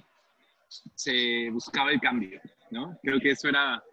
se 0.96 1.50
buscaba 1.52 1.92
el 1.92 2.00
cambio, 2.00 2.40
¿no? 2.72 2.98
Creo 3.02 3.20
que 3.20 3.32
eso 3.32 3.50
era 3.50 3.84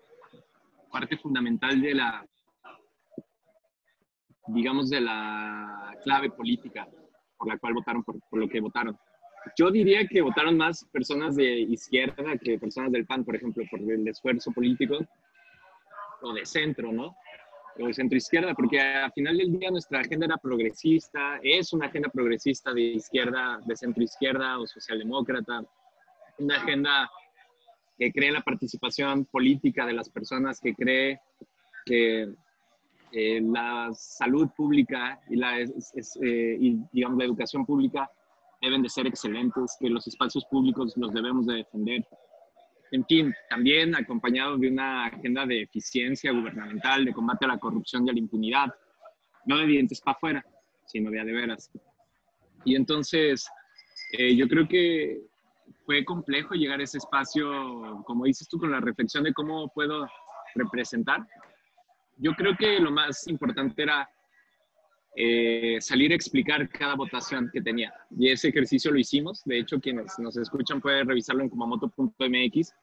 parte 0.93 1.17
fundamental 1.17 1.81
de 1.81 1.95
la, 1.95 2.27
digamos, 4.49 4.91
de 4.91 5.01
la 5.01 5.97
clave 6.05 6.31
política 6.31 6.87
por 7.37 7.49
la 7.49 7.59
cual 7.59 7.75
votaron, 7.75 8.05
por, 8.05 8.17
lo 8.33 8.49
que 8.49 8.61
votaron. 8.61 8.99
Yo 9.57 9.71
diría 9.71 10.07
que 10.07 10.21
votaron 10.21 10.57
más 10.57 10.85
personas 10.93 11.37
de 11.37 11.61
izquierda 11.61 12.37
que 12.39 12.59
personas 12.59 12.93
del 12.93 13.07
PAN, 13.07 13.25
por 13.25 13.37
ejemplo, 13.37 13.65
por 13.71 13.81
el 13.81 14.07
esfuerzo 14.07 14.53
político, 14.53 14.99
o 16.23 16.33
de 16.33 16.45
centro, 16.45 16.93
¿no? 16.93 17.17
O 17.79 17.87
de 17.87 17.95
centro 17.95 18.17
izquierda, 18.17 18.55
porque 18.55 18.81
al 18.81 19.13
final 19.13 19.39
del 19.39 19.59
día 19.59 19.71
nuestra 19.71 20.01
agenda 20.01 20.27
era 20.27 20.37
progresista, 20.37 21.41
es 21.43 21.73
una 21.73 21.87
agenda 21.87 22.09
progresista 22.11 22.73
de 22.73 22.83
izquierda, 22.83 23.61
de 23.65 23.77
centro 23.77 24.03
izquierda 24.03 24.59
o 24.59 24.67
socialdemócrata, 24.67 25.63
una 26.39 26.57
agenda 26.57 27.11
que 27.99 28.13
cree 28.13 28.33
la 28.33 28.43
participación 28.43 29.25
política 29.27 29.87
de 29.87 29.93
las 29.93 30.09
personas, 30.09 30.61
que 30.61 30.75
cree 30.75 31.21
que 31.85 32.29
eh, 33.13 33.41
la 33.43 33.91
salud 33.93 34.49
pública 34.57 35.21
y 35.29 35.37
la, 35.37 35.61
eh, 35.61 35.67
digamos, 36.93 37.19
la 37.19 37.25
educación 37.25 37.67
pública 37.67 38.11
deben 38.61 38.83
de 38.83 38.89
ser 38.89 39.07
excelentes, 39.07 39.77
que 39.79 39.89
los 39.89 40.07
espacios 40.07 40.45
públicos 40.47 40.95
los 40.97 41.13
debemos 41.13 41.47
de 41.47 41.57
defender. 41.57 42.07
En 42.93 43.05
fin, 43.07 43.33
también 43.49 43.95
acompañado 43.95 44.59
de 44.59 44.69
una 44.69 45.07
agenda 45.07 45.47
de 45.47 45.63
eficiencia 45.63 46.33
gubernamental, 46.33 47.05
de 47.05 47.13
combate 47.13 47.45
a 47.45 47.49
la 47.49 47.59
corrupción 47.59 48.07
y 48.07 48.11
a 48.11 48.13
la 48.13 48.19
impunidad, 48.19 48.75
no 49.47 49.59
de 49.59 49.67
dientes 49.67 50.01
para 50.01 50.17
afuera, 50.17 50.47
sino 50.87 51.11
de 51.11 51.21
a 51.21 51.25
de 51.25 51.33
veras. 51.33 51.71
Y 52.65 52.75
entonces, 52.75 53.49
eh, 54.13 54.35
yo 54.35 54.49
creo 54.49 54.67
que 54.67 55.21
fue 55.87 56.05
complejo 56.05 56.55
llegar 56.55 56.81
a 56.81 56.85
ese 56.85 56.99
espacio, 56.99 58.03
como 58.05 58.25
dices 58.25 58.49
tú, 58.49 58.59
con 58.59 58.71
la 58.71 58.81
reflexión 58.81 59.25
de 59.25 59.33
cómo 59.33 59.69
puedo 59.69 60.07
representar 60.57 61.27
yo 62.21 62.35
creo 62.35 62.57
que 62.57 62.79
lo 62.79 62.91
más 62.91 63.27
importante 63.29 63.83
era 63.83 64.09
eh, 65.17 65.79
salir 65.81 66.13
a 66.13 66.15
explicar 66.15 66.69
cada 66.69 66.95
votación 66.95 67.51
que 67.53 67.61
tenía. 67.61 67.93
Y 68.17 68.29
ese 68.29 68.49
ejercicio 68.49 68.91
lo 68.93 68.99
hicimos. 68.99 69.43
De 69.45 69.59
hecho, 69.59 69.81
quienes 69.81 70.19
nos 70.19 70.37
escuchan 70.37 70.81
pueden 70.81 71.09
revisarlo 71.09 71.43
en 71.43 71.49
kumamoto.mx, 71.49 72.75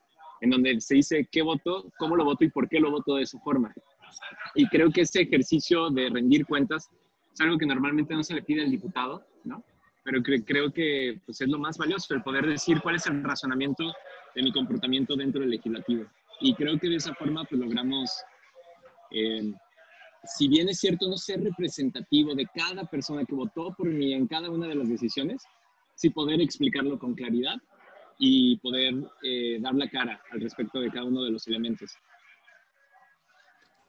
en 0.42 0.50
donde 0.50 0.80
se 0.82 0.96
dice 0.96 1.28
qué 1.32 1.42
voto, 1.42 1.92
cómo 1.98 2.16
lo 2.16 2.26
voto 2.26 2.44
y 2.44 2.50
por 2.50 2.68
qué 2.68 2.80
lo 2.80 2.92
voto 2.92 3.16
de 3.16 3.24
esa 3.24 3.40
forma. 3.40 3.74
Y 4.56 4.68
creo 4.68 4.92
que 4.92 5.02
ese 5.02 5.22
ejercicio 5.22 5.90
de 5.90 6.10
rendir 6.10 6.46
cuentas 6.46 6.90
es 7.34 7.42
algo 7.42 7.58
que 7.58 7.66
normalmente 7.66 8.14
no 8.14 8.24
se 8.24 8.34
le 8.34 8.42
pide 8.42 8.64
al 8.64 8.72
diputado, 8.72 9.24
¿no? 9.44 9.64
Pero 10.04 10.22
creo 10.24 10.72
que 10.72 11.20
pues, 11.26 11.42
es 11.42 11.50
lo 11.50 11.60
más 11.60 11.78
valioso, 11.78 12.14
el 12.14 12.24
poder 12.24 12.48
decir 12.48 12.80
cuál 12.82 12.96
es 12.96 13.06
el 13.08 13.24
razonamiento 13.24 13.94
de 14.36 14.44
mi 14.44 14.52
comportamiento 14.52 15.16
dentro 15.16 15.42
del 15.42 15.52
legislativo. 15.52 16.06
Y 16.40 16.54
creo 16.54 16.80
que 16.80 16.88
de 16.90 16.96
esa 16.96 17.14
forma 17.16 17.44
pues, 17.44 17.60
logramos 17.60 18.24
eh, 19.12 19.52
si 20.24 20.48
bien 20.48 20.70
es 20.70 20.80
cierto 20.80 21.08
no 21.08 21.18
ser 21.18 21.44
representativo 21.44 22.36
de 22.36 22.48
cada 22.54 22.86
persona 22.86 23.26
que 23.26 23.36
votó 23.36 23.74
por 23.74 23.88
mí 23.88 24.14
en 24.14 24.28
cada 24.28 24.50
una 24.50 24.68
de 24.68 24.76
las 24.76 24.90
decisiones, 24.90 25.44
sí 25.96 26.10
poder 26.10 26.42
explicarlo 26.42 27.00
con 27.00 27.14
claridad 27.14 27.56
y 28.20 28.58
poder 28.58 28.96
eh, 29.24 29.60
dar 29.62 29.76
la 29.76 29.90
cara 29.90 30.22
al 30.32 30.42
respecto 30.42 30.80
de 30.80 30.90
cada 30.90 31.06
uno 31.06 31.24
de 31.24 31.32
los 31.32 31.48
elementos. 31.48 31.92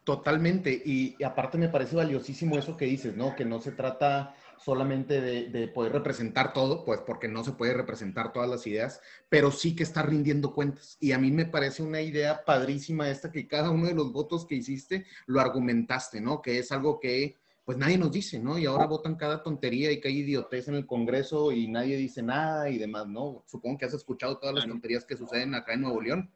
Totalmente, 0.04 0.70
y, 0.86 1.22
aparte 1.22 1.58
me 1.58 1.68
parece 1.68 1.94
valiosísimo 1.94 2.56
eso 2.56 2.78
que 2.78 2.86
dices, 2.86 3.14
¿no? 3.14 3.36
Que 3.36 3.44
no 3.44 3.60
se 3.60 3.72
trata 3.72 4.34
solamente 4.64 5.20
de, 5.20 5.68
poder 5.68 5.92
representar 5.92 6.52
todo, 6.52 6.84
pues 6.84 7.00
porque 7.00 7.28
no 7.28 7.44
se 7.44 7.52
puede 7.52 7.74
representar 7.74 8.32
todas 8.32 8.48
las 8.48 8.66
ideas, 8.66 9.00
pero 9.28 9.50
sí 9.50 9.74
que 9.76 9.82
está 9.82 10.02
rindiendo 10.02 10.54
cuentas. 10.54 10.96
Y 11.00 11.12
a 11.12 11.18
mí 11.18 11.30
me 11.30 11.46
parece 11.46 11.82
una 11.82 12.00
idea 12.00 12.44
padrísima 12.44 13.10
esta 13.10 13.30
que 13.30 13.46
cada 13.46 13.70
uno 13.70 13.86
de 13.86 13.94
los 13.94 14.12
votos 14.12 14.46
que 14.46 14.54
hiciste 14.56 15.06
lo 15.26 15.40
argumentaste, 15.40 16.20
¿no? 16.20 16.42
Que 16.42 16.58
es 16.58 16.72
algo 16.72 17.00
que 17.00 17.36
pues 17.64 17.76
nadie 17.76 17.98
nos 17.98 18.10
dice, 18.10 18.38
¿no? 18.38 18.58
Y 18.58 18.64
ahora 18.64 18.86
votan 18.86 19.16
cada 19.16 19.42
tontería 19.42 19.92
y 19.92 20.00
que 20.00 20.08
hay 20.08 20.20
idiotez 20.20 20.68
en 20.68 20.74
el 20.74 20.86
Congreso 20.86 21.52
y 21.52 21.68
nadie 21.68 21.98
dice 21.98 22.22
nada 22.22 22.70
y 22.70 22.78
demás, 22.78 23.06
¿no? 23.06 23.44
Supongo 23.46 23.76
que 23.76 23.84
has 23.84 23.92
escuchado 23.92 24.38
todas 24.38 24.54
las 24.54 24.66
tonterías 24.66 25.04
que 25.04 25.18
suceden 25.18 25.54
acá 25.54 25.74
en 25.74 25.82
Nuevo 25.82 26.00
León. 26.00 26.30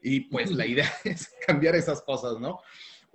Y 0.00 0.20
pues 0.20 0.52
la 0.52 0.64
idea 0.64 0.88
es 1.04 1.34
cambiar 1.44 1.74
esas 1.74 2.02
cosas, 2.02 2.38
¿no? 2.38 2.60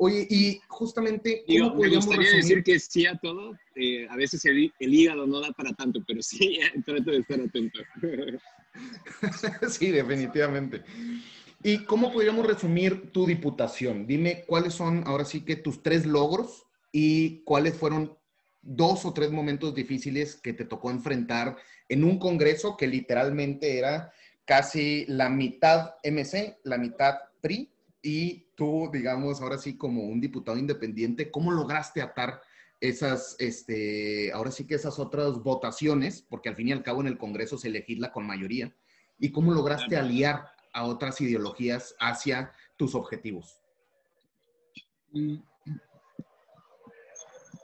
Oye, 0.04 0.26
y 0.32 0.60
justamente, 0.68 1.44
¿cómo 1.48 1.76
me 1.76 1.96
gustaría 1.96 2.32
decir 2.32 2.64
que 2.64 2.80
sí 2.80 3.06
a 3.06 3.20
todo. 3.20 3.56
Eh, 3.76 4.08
a 4.10 4.16
veces 4.16 4.44
el, 4.46 4.74
hígado 4.80 5.28
no 5.28 5.40
da 5.40 5.52
para 5.52 5.74
tanto, 5.74 6.00
pero 6.08 6.24
sí, 6.24 6.58
trato 6.88 7.12
de 7.12 7.20
estar 7.20 7.40
atento. 7.40 7.80
sí, 9.70 9.92
definitivamente. 9.92 10.82
¿Y 11.62 11.86
cómo 11.86 12.12
podríamos 12.12 12.48
resumir 12.48 13.12
tu 13.12 13.28
diputación? 13.28 14.08
Dime 14.08 14.44
cuáles 14.48 14.74
son 14.74 15.04
ahora 15.06 15.24
sí 15.24 15.42
que 15.46 15.56
tus 15.56 15.84
tres 15.84 16.08
logros 16.08 16.66
y 16.92 17.44
cuáles 17.44 17.76
fueron 17.76 18.18
dos 18.64 19.06
o 19.06 19.14
tres 19.14 19.30
momentos 19.30 19.76
difíciles 19.76 20.34
que 20.34 20.54
te 20.54 20.66
tocó 20.66 20.90
enfrentar 20.90 21.58
en 21.90 22.04
un 22.06 22.18
congreso 22.18 22.76
que 22.76 22.88
literalmente 22.88 23.78
era 23.78 24.12
casi 24.46 25.06
la 25.08 25.30
mitad 25.30 25.94
MC, 26.04 26.58
la 26.64 26.80
mitad 26.80 27.20
PRI 27.40 27.72
y 28.02 28.48
tú, 28.56 28.90
digamos, 28.92 29.42
ahora 29.42 29.58
sí 29.58 29.78
como 29.78 30.04
un 30.04 30.20
diputado 30.20 30.58
independiente, 30.58 31.30
¿cómo 31.30 31.52
lograste 31.52 32.02
atar 32.02 32.42
esas, 32.80 33.36
este, 33.40 34.32
ahora 34.34 34.50
sí 34.50 34.66
que 34.66 34.76
esas 34.76 34.98
otras 34.98 35.44
votaciones, 35.44 36.26
porque 36.28 36.50
al 36.50 36.56
fin 36.56 36.70
y 36.70 36.72
al 36.72 36.84
cabo 36.84 37.02
en 37.02 37.08
el 37.08 37.18
Congreso 37.18 37.58
se 37.58 37.70
legisla 37.70 38.12
con 38.12 38.26
mayoría, 38.26 38.76
y 39.20 39.32
cómo 39.32 39.54
lograste 39.54 39.98
aliar 39.98 40.48
a 40.74 40.86
otras 40.86 41.22
ideologías 41.22 41.96
hacia 42.00 42.52
tus 42.78 42.96
objetivos? 42.96 43.60
Mm. 45.12 45.36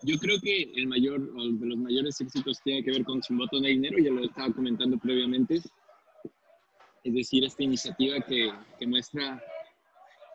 Yo 0.03 0.17
creo 0.19 0.39
que 0.39 0.71
el 0.75 0.85
mayor, 0.85 1.19
o 1.35 1.51
de 1.51 1.65
los 1.65 1.77
mayores 1.79 2.21
éxitos 2.21 2.61
tiene 2.63 2.83
que 2.83 2.91
ver 2.91 3.03
con 3.03 3.23
su 3.23 3.35
voto 3.35 3.59
de 3.59 3.69
dinero, 3.69 3.97
ya 3.97 4.11
lo 4.11 4.23
estaba 4.23 4.53
comentando 4.53 4.99
previamente, 4.99 5.55
es 7.03 7.13
decir, 7.13 7.43
esta 7.43 7.63
iniciativa 7.63 8.19
que, 8.21 8.51
que 8.77 8.85
muestra 8.85 9.41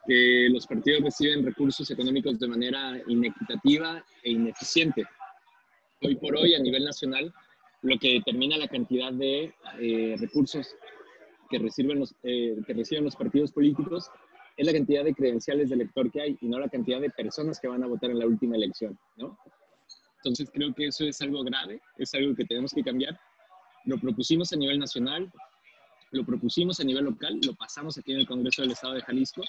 que 0.06 0.48
los 0.50 0.66
partidos 0.66 1.02
reciben 1.02 1.44
recursos 1.44 1.90
económicos 1.90 2.38
de 2.38 2.48
manera 2.48 3.00
inequitativa 3.06 4.04
e 4.22 4.30
ineficiente. 4.30 5.04
Hoy 6.00 6.16
por 6.16 6.36
hoy, 6.36 6.54
a 6.54 6.58
nivel 6.58 6.84
nacional, 6.84 7.32
lo 7.82 7.98
que 7.98 8.14
determina 8.14 8.56
la 8.56 8.68
cantidad 8.68 9.12
de 9.12 9.54
eh, 9.80 10.16
recursos 10.18 10.74
que 11.50 11.58
reciben, 11.58 12.00
los, 12.00 12.14
eh, 12.22 12.56
que 12.66 12.74
reciben 12.74 13.04
los 13.04 13.16
partidos 13.16 13.52
políticos 13.52 14.10
es 14.56 14.66
la 14.66 14.72
cantidad 14.72 15.04
de 15.04 15.14
credenciales 15.14 15.68
de 15.68 15.76
elector 15.76 16.10
que 16.10 16.20
hay 16.20 16.38
y 16.40 16.48
no 16.48 16.58
la 16.58 16.68
cantidad 16.68 17.00
de 17.00 17.10
personas 17.10 17.60
que 17.60 17.68
van 17.68 17.82
a 17.82 17.86
votar 17.86 18.10
en 18.10 18.18
la 18.18 18.26
última 18.26 18.56
elección, 18.56 18.98
¿no? 19.16 19.38
Entonces 20.16 20.50
creo 20.52 20.72
que 20.74 20.86
eso 20.86 21.04
es 21.04 21.20
algo 21.20 21.42
grave, 21.42 21.80
es 21.98 22.14
algo 22.14 22.34
que 22.34 22.44
tenemos 22.44 22.72
que 22.72 22.82
cambiar. 22.82 23.18
Lo 23.86 23.98
propusimos 23.98 24.52
a 24.52 24.56
nivel 24.56 24.78
nacional, 24.78 25.32
lo 26.12 26.24
propusimos 26.24 26.78
a 26.78 26.84
nivel 26.84 27.04
local, 27.04 27.40
lo 27.44 27.54
pasamos 27.54 27.98
aquí 27.98 28.12
en 28.12 28.20
el 28.20 28.26
Congreso 28.26 28.62
del 28.62 28.72
Estado 28.72 28.94
de 28.94 29.02
Jalisco 29.02 29.42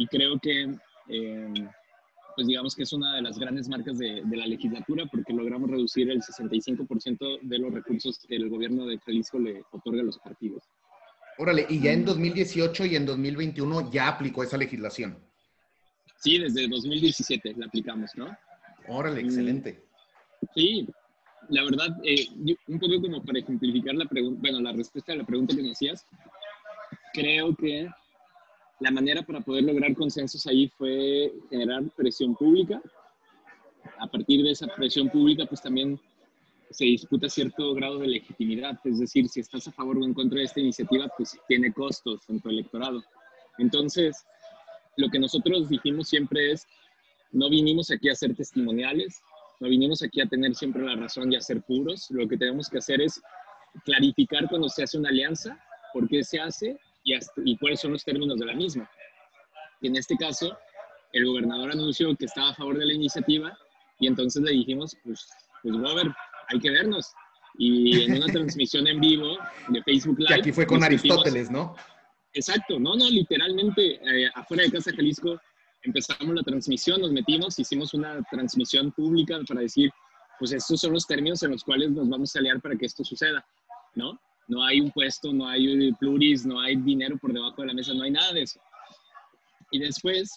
y 0.00 0.06
creo 0.06 0.38
que, 0.38 0.62
eh, 1.08 1.68
pues 2.34 2.46
digamos 2.46 2.74
que 2.74 2.84
es 2.84 2.92
una 2.94 3.16
de 3.16 3.22
las 3.22 3.38
grandes 3.38 3.68
marcas 3.68 3.98
de, 3.98 4.22
la 4.30 4.46
legislatura 4.46 5.04
porque 5.12 5.34
logramos 5.34 5.70
reducir 5.70 6.10
el 6.10 6.22
65% 6.22 7.40
de 7.42 7.58
los 7.58 7.74
recursos 7.74 8.18
que 8.26 8.36
el 8.36 8.48
gobierno 8.48 8.86
de 8.86 8.98
Jalisco 8.98 9.38
le 9.38 9.62
otorga 9.72 10.00
a 10.00 10.04
los 10.04 10.18
partidos. 10.18 10.64
Órale, 11.36 11.66
y 11.68 11.80
ya 11.80 11.92
en 11.92 12.06
2018 12.06 12.86
y 12.86 12.96
en 12.96 13.04
2021 13.04 13.90
ya 13.90 14.08
aplicó 14.08 14.42
esa 14.42 14.56
legislación. 14.56 15.18
Sí, 16.16 16.38
desde 16.38 16.66
2017 16.66 17.54
la 17.58 17.66
aplicamos, 17.66 18.10
¿no? 18.16 18.34
Órale, 18.88 19.20
excelente. 19.20 19.84
Sí, 20.54 20.88
la 21.50 21.62
verdad, 21.64 21.94
eh, 22.04 22.26
un 22.68 22.78
poco 22.78 23.02
como 23.02 23.22
para 23.22 23.38
ejemplificar 23.38 23.94
la 23.94 24.06
pregunta, 24.06 24.40
bueno, 24.40 24.60
la 24.60 24.72
respuesta 24.72 25.12
a 25.12 25.16
la 25.16 25.24
pregunta 25.24 25.54
que 25.54 25.62
me 25.62 25.72
hacías, 25.72 26.06
creo 27.12 27.54
que 27.54 27.86
la 28.80 28.90
manera 28.90 29.22
para 29.22 29.40
poder 29.40 29.64
lograr 29.64 29.94
consensos 29.94 30.46
ahí 30.46 30.68
fue 30.68 31.32
generar 31.50 31.82
presión 31.96 32.34
pública. 32.34 32.82
A 33.98 34.06
partir 34.06 34.42
de 34.42 34.52
esa 34.52 34.66
presión 34.68 35.10
pública, 35.10 35.44
pues 35.46 35.62
también 35.62 36.00
se 36.70 36.84
disputa 36.86 37.28
cierto 37.28 37.74
grado 37.74 37.98
de 37.98 38.06
legitimidad, 38.06 38.78
es 38.84 39.00
decir, 39.00 39.28
si 39.28 39.40
estás 39.40 39.66
a 39.68 39.72
favor 39.72 39.98
o 39.98 40.04
en 40.04 40.14
contra 40.14 40.38
de 40.38 40.44
esta 40.44 40.60
iniciativa, 40.60 41.08
pues 41.16 41.36
tiene 41.46 41.72
costos 41.72 42.22
en 42.28 42.40
tu 42.40 42.48
electorado. 42.48 43.02
Entonces, 43.58 44.24
lo 44.96 45.10
que 45.10 45.18
nosotros 45.18 45.68
dijimos 45.68 46.08
siempre 46.08 46.52
es, 46.52 46.66
no 47.32 47.50
vinimos 47.50 47.90
aquí 47.90 48.08
a 48.08 48.14
ser 48.14 48.34
testimoniales, 48.34 49.20
no 49.58 49.68
vinimos 49.68 50.02
aquí 50.02 50.20
a 50.20 50.26
tener 50.26 50.54
siempre 50.54 50.82
la 50.82 50.96
razón 50.96 51.32
y 51.32 51.36
a 51.36 51.40
ser 51.40 51.60
puros, 51.62 52.10
lo 52.10 52.26
que 52.26 52.38
tenemos 52.38 52.70
que 52.70 52.78
hacer 52.78 53.02
es 53.02 53.20
clarificar 53.84 54.48
cuando 54.48 54.68
se 54.68 54.84
hace 54.84 54.96
una 54.96 55.10
alianza, 55.10 55.58
por 55.92 56.08
qué 56.08 56.24
se 56.24 56.40
hace 56.40 56.78
y, 57.04 57.56
cuáles 57.58 57.80
son 57.80 57.92
los 57.92 58.04
términos 58.04 58.38
de 58.38 58.46
la 58.46 58.54
misma. 58.54 58.90
Y 59.80 59.88
en 59.88 59.96
este 59.96 60.16
caso, 60.16 60.56
el 61.12 61.26
gobernador 61.26 61.72
anunció 61.72 62.14
que 62.16 62.26
estaba 62.26 62.50
a 62.50 62.54
favor 62.54 62.78
de 62.78 62.86
la 62.86 62.92
iniciativa 62.92 63.56
y 63.98 64.06
entonces 64.06 64.42
le 64.42 64.52
dijimos, 64.52 64.96
pues, 65.04 65.26
pues 65.62 65.76
Robert, 65.76 66.12
hay 66.48 66.58
que 66.58 66.70
vernos. 66.70 67.12
Y 67.58 68.04
en 68.04 68.16
una 68.16 68.26
transmisión 68.26 68.86
en 68.86 69.00
vivo 69.00 69.36
de 69.68 69.82
Facebook 69.82 70.18
Live. 70.18 70.28
Que 70.28 70.34
aquí 70.34 70.52
fue 70.52 70.66
con 70.66 70.82
Aristóteles, 70.84 71.50
¿no? 71.50 71.74
Exacto, 72.32 72.78
no, 72.78 72.94
no, 72.94 73.10
literalmente, 73.10 73.94
eh, 73.94 74.30
afuera 74.34 74.62
de 74.62 74.70
Casa 74.70 74.92
Jalisco, 74.94 75.40
empezamos 75.82 76.34
la 76.34 76.42
transmisión, 76.42 77.00
nos 77.00 77.10
metimos, 77.10 77.58
hicimos 77.58 77.92
una 77.92 78.22
transmisión 78.30 78.92
pública 78.92 79.38
para 79.48 79.62
decir, 79.62 79.90
pues 80.38 80.52
estos 80.52 80.80
son 80.80 80.92
los 80.92 81.06
términos 81.06 81.42
en 81.42 81.50
los 81.50 81.64
cuales 81.64 81.90
nos 81.90 82.08
vamos 82.08 82.34
a 82.34 82.38
aliar 82.38 82.60
para 82.60 82.76
que 82.76 82.86
esto 82.86 83.04
suceda, 83.04 83.44
¿no? 83.94 84.20
No 84.50 84.64
hay 84.64 84.80
un 84.80 84.90
puesto, 84.90 85.32
no 85.32 85.46
hay 85.46 85.92
pluris, 85.92 86.44
no 86.44 86.60
hay 86.60 86.74
dinero 86.74 87.16
por 87.18 87.32
debajo 87.32 87.62
de 87.62 87.68
la 87.68 87.74
mesa, 87.74 87.94
no 87.94 88.02
hay 88.02 88.10
nada 88.10 88.32
de 88.32 88.42
eso. 88.42 88.60
Y 89.70 89.78
después, 89.78 90.36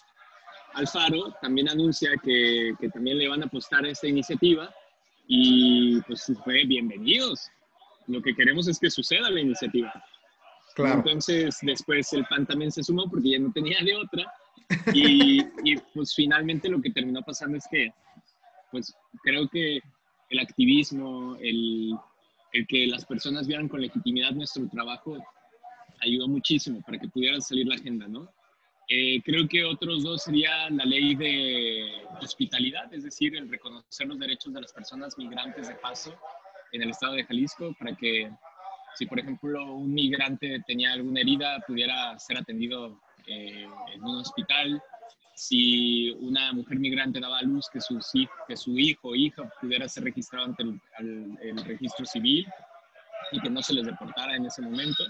Alfaro 0.74 1.34
también 1.42 1.68
anuncia 1.68 2.10
que, 2.22 2.74
que 2.78 2.88
también 2.90 3.18
le 3.18 3.26
van 3.26 3.42
a 3.42 3.46
apostar 3.46 3.84
a 3.84 3.88
esta 3.88 4.06
iniciativa 4.06 4.72
y 5.26 6.00
pues 6.02 6.30
fue 6.44 6.64
bienvenidos. 6.64 7.50
Lo 8.06 8.22
que 8.22 8.36
queremos 8.36 8.68
es 8.68 8.78
que 8.78 8.88
suceda 8.88 9.30
la 9.30 9.40
iniciativa. 9.40 9.92
Claro. 10.76 10.98
Entonces, 10.98 11.58
después 11.62 12.12
el 12.12 12.24
PAN 12.26 12.46
también 12.46 12.70
se 12.70 12.84
sumó 12.84 13.10
porque 13.10 13.30
ya 13.30 13.40
no 13.40 13.50
tenía 13.52 13.78
de 13.84 13.96
otra. 13.96 14.32
Y, 14.94 15.42
y, 15.62 15.76
pues 15.92 16.14
finalmente 16.14 16.70
lo 16.70 16.80
que 16.80 16.90
terminó 16.90 17.20
pasando 17.20 17.58
es 17.58 17.66
que, 17.70 17.92
pues 18.70 18.94
creo 19.22 19.46
que 19.48 19.80
el 20.30 20.38
activismo, 20.38 21.36
el, 21.40 21.94
el 22.54 22.66
que 22.66 22.86
las 22.86 23.04
personas 23.04 23.46
vieran 23.46 23.68
con 23.68 23.80
legitimidad 23.80 24.30
nuestro 24.30 24.66
trabajo, 24.68 25.18
ayudó 26.00 26.28
muchísimo 26.28 26.80
para 26.82 26.98
que 26.98 27.08
pudiera 27.08 27.40
salir 27.40 27.66
la 27.66 27.74
agenda, 27.74 28.06
¿no? 28.08 28.32
Eh, 28.88 29.20
creo 29.22 29.48
que 29.48 29.64
otros 29.64 30.02
dos 30.02 30.22
sería 30.22 30.70
la 30.70 30.84
ley 30.84 31.14
de 31.14 32.06
hospitalidad, 32.20 32.92
es 32.92 33.02
decir, 33.02 33.34
el 33.34 33.50
reconocer 33.50 34.06
los 34.06 34.18
derechos 34.18 34.52
de 34.52 34.60
las 34.60 34.72
personas 34.72 35.16
migrantes 35.18 35.68
de 35.68 35.74
paso 35.74 36.14
en 36.72 36.82
el 36.82 36.90
estado 36.90 37.14
de 37.14 37.24
Jalisco 37.24 37.74
para 37.78 37.96
que 37.96 38.30
si, 38.94 39.06
por 39.06 39.18
ejemplo, 39.18 39.74
un 39.74 39.92
migrante 39.92 40.62
tenía 40.66 40.92
alguna 40.92 41.20
herida, 41.20 41.60
pudiera 41.66 42.16
ser 42.18 42.38
atendido 42.38 43.00
eh, 43.26 43.66
en 43.92 44.02
un 44.02 44.18
hospital. 44.18 44.80
Si 45.34 46.10
una 46.10 46.52
mujer 46.52 46.78
migrante 46.78 47.20
daba 47.20 47.38
a 47.38 47.42
luz, 47.42 47.68
que, 47.72 47.80
su 47.80 47.98
que 48.46 48.56
su 48.56 48.78
hijo 48.78 49.08
o 49.08 49.14
hija 49.14 49.50
pudiera 49.60 49.88
ser 49.88 50.04
registrado 50.04 50.46
ante 50.46 50.62
el, 50.62 51.64
registro 51.64 52.06
civil 52.06 52.46
y 53.32 53.40
que 53.40 53.50
no 53.50 53.62
se 53.62 53.74
les 53.74 53.86
deportara 53.86 54.36
en 54.36 54.46
ese 54.46 54.62
momento. 54.62 55.04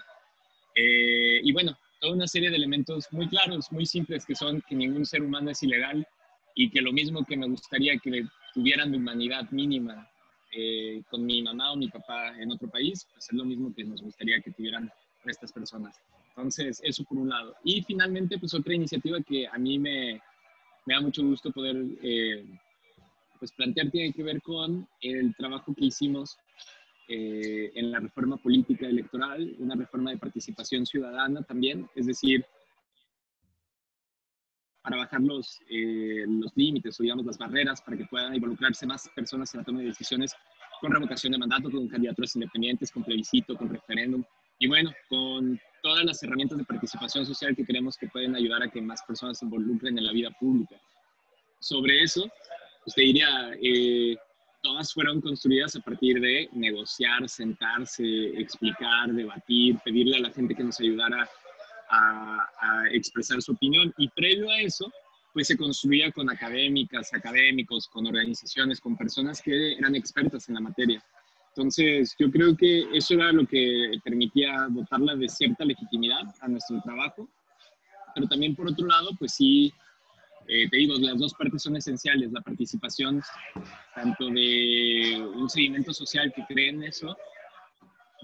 Eh, 0.74 1.40
y 1.42 1.52
bueno, 1.52 1.76
toda 2.00 2.14
una 2.14 2.26
serie 2.26 2.50
de 2.50 2.56
elementos 2.56 3.06
muy 3.12 3.28
claros, 3.28 3.70
muy 3.70 3.86
simples, 3.86 4.24
que 4.24 4.34
son 4.34 4.62
que 4.68 4.74
ningún 4.74 5.04
ser 5.04 5.22
humano 5.22 5.50
es 5.50 5.62
ilegal 5.62 6.06
y 6.54 6.70
que 6.70 6.80
lo 6.80 6.92
mismo 6.92 7.24
que 7.24 7.36
me 7.36 7.46
gustaría 7.46 7.98
que 7.98 8.26
tuvieran 8.54 8.92
de 8.92 8.98
humanidad 8.98 9.50
mínima 9.50 10.08
eh, 10.52 11.02
con 11.10 11.26
mi 11.26 11.42
mamá 11.42 11.72
o 11.72 11.76
mi 11.76 11.88
papá 11.88 12.34
en 12.38 12.52
otro 12.52 12.68
país, 12.68 13.06
pues 13.12 13.26
es 13.28 13.32
lo 13.32 13.44
mismo 13.44 13.74
que 13.74 13.84
nos 13.84 14.00
gustaría 14.00 14.40
que 14.40 14.52
tuvieran 14.52 14.90
estas 15.24 15.52
personas. 15.52 16.00
Entonces, 16.36 16.80
eso 16.82 17.04
por 17.04 17.18
un 17.18 17.28
lado. 17.28 17.54
Y 17.62 17.82
finalmente, 17.82 18.38
pues 18.38 18.54
otra 18.54 18.74
iniciativa 18.74 19.20
que 19.20 19.46
a 19.46 19.56
mí 19.56 19.78
me, 19.78 20.20
me 20.84 20.94
da 20.94 21.00
mucho 21.00 21.22
gusto 21.22 21.52
poder 21.52 21.76
eh, 22.02 22.44
pues 23.38 23.52
plantear 23.52 23.90
tiene 23.90 24.12
que 24.12 24.22
ver 24.22 24.42
con 24.42 24.88
el 25.00 25.34
trabajo 25.36 25.72
que 25.74 25.86
hicimos 25.86 26.36
eh, 27.08 27.70
en 27.74 27.92
la 27.92 28.00
reforma 28.00 28.36
política 28.36 28.86
electoral, 28.86 29.54
una 29.58 29.76
reforma 29.76 30.10
de 30.10 30.18
participación 30.18 30.86
ciudadana 30.86 31.42
también, 31.42 31.88
es 31.94 32.06
decir, 32.06 32.44
para 34.82 34.96
bajar 34.96 35.20
los, 35.20 35.60
eh, 35.70 36.24
los 36.26 36.52
límites 36.56 36.98
o 36.98 37.02
digamos 37.02 37.26
las 37.26 37.38
barreras 37.38 37.80
para 37.80 37.96
que 37.96 38.06
puedan 38.06 38.34
involucrarse 38.34 38.86
más 38.86 39.08
personas 39.14 39.54
en 39.54 39.60
la 39.60 39.64
toma 39.64 39.80
de 39.80 39.86
decisiones 39.86 40.34
con 40.80 40.92
revocación 40.92 41.32
de 41.32 41.38
mandato, 41.38 41.70
con 41.70 41.88
candidaturas 41.88 42.34
independientes, 42.36 42.90
con 42.90 43.04
plebiscito, 43.04 43.56
con 43.56 43.68
referéndum 43.68 44.24
y 44.58 44.66
bueno, 44.66 44.92
con 45.08 45.60
todas 45.84 46.04
las 46.06 46.22
herramientas 46.22 46.56
de 46.56 46.64
participación 46.64 47.26
social 47.26 47.54
que 47.54 47.64
creemos 47.64 47.98
que 47.98 48.08
pueden 48.08 48.34
ayudar 48.34 48.62
a 48.62 48.70
que 48.70 48.80
más 48.80 49.02
personas 49.06 49.38
se 49.38 49.44
involucren 49.44 49.98
en 49.98 50.04
la 50.04 50.12
vida 50.12 50.30
pública. 50.40 50.80
Sobre 51.60 52.02
eso, 52.02 52.26
usted 52.86 53.02
diría, 53.02 53.52
eh, 53.62 54.16
todas 54.62 54.94
fueron 54.94 55.20
construidas 55.20 55.76
a 55.76 55.80
partir 55.80 56.22
de 56.22 56.48
negociar, 56.52 57.28
sentarse, 57.28 58.02
explicar, 58.40 59.12
debatir, 59.12 59.78
pedirle 59.84 60.16
a 60.16 60.20
la 60.20 60.30
gente 60.30 60.54
que 60.54 60.64
nos 60.64 60.80
ayudara 60.80 61.28
a, 61.90 62.48
expresar 62.90 63.42
su 63.42 63.52
opinión. 63.52 63.92
Y 63.98 64.08
previo 64.08 64.48
a 64.48 64.60
eso, 64.60 64.90
pues 65.34 65.48
se 65.48 65.56
construía 65.56 66.10
con 66.12 66.30
académicas, 66.30 67.12
académicos, 67.12 67.88
con 67.88 68.06
organizaciones, 68.06 68.80
con 68.80 68.96
personas 68.96 69.42
que 69.42 69.74
eran 69.74 69.94
expertas 69.94 70.48
en 70.48 70.54
la 70.54 70.60
materia. 70.62 71.04
Entonces, 71.56 72.16
yo 72.18 72.32
creo 72.32 72.56
que 72.56 72.84
eso 72.92 73.14
era 73.14 73.30
lo 73.30 73.46
que 73.46 73.92
permitía 74.02 74.66
dotarla 74.70 75.14
de 75.14 75.28
cierta 75.28 75.64
legitimidad 75.64 76.22
a 76.40 76.48
nuestro 76.48 76.80
trabajo. 76.82 77.28
Pero 78.12 78.26
también, 78.26 78.56
por 78.56 78.68
otro 78.68 78.88
lado, 78.88 79.10
pues 79.16 79.34
sí, 79.34 79.72
eh, 80.48 80.68
te 80.68 80.76
digo, 80.76 80.94
las 80.98 81.16
dos 81.16 81.32
partes 81.34 81.62
son 81.62 81.76
esenciales, 81.76 82.32
la 82.32 82.40
participación 82.40 83.22
tanto 83.94 84.30
de 84.30 85.24
un 85.36 85.48
seguimiento 85.48 85.94
social 85.94 86.32
que 86.34 86.44
cree 86.46 86.70
en 86.70 86.82
eso, 86.82 87.16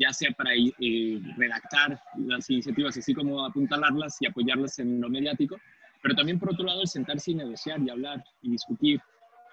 ya 0.01 0.13
sea 0.13 0.33
para 0.33 0.51
eh, 0.55 1.21
redactar 1.37 2.01
las 2.19 2.51
iniciativas, 2.51 2.97
así 2.99 3.15
como 3.15 3.45
apuntalarlas 3.47 4.17
y 4.21 4.27
apoyarlas 4.27 4.81
en 4.81 5.01
lo 5.01 5.09
mediático, 5.09 5.57
pero 6.03 6.17
también 6.17 6.41
por 6.41 6.53
otro 6.53 6.65
lado 6.65 6.83
el 6.83 6.89
sentarse 6.89 7.31
y 7.31 7.37
negociar 7.37 7.81
y 7.81 7.91
hablar 7.91 8.25
y 8.43 8.51
discutir 8.51 9.01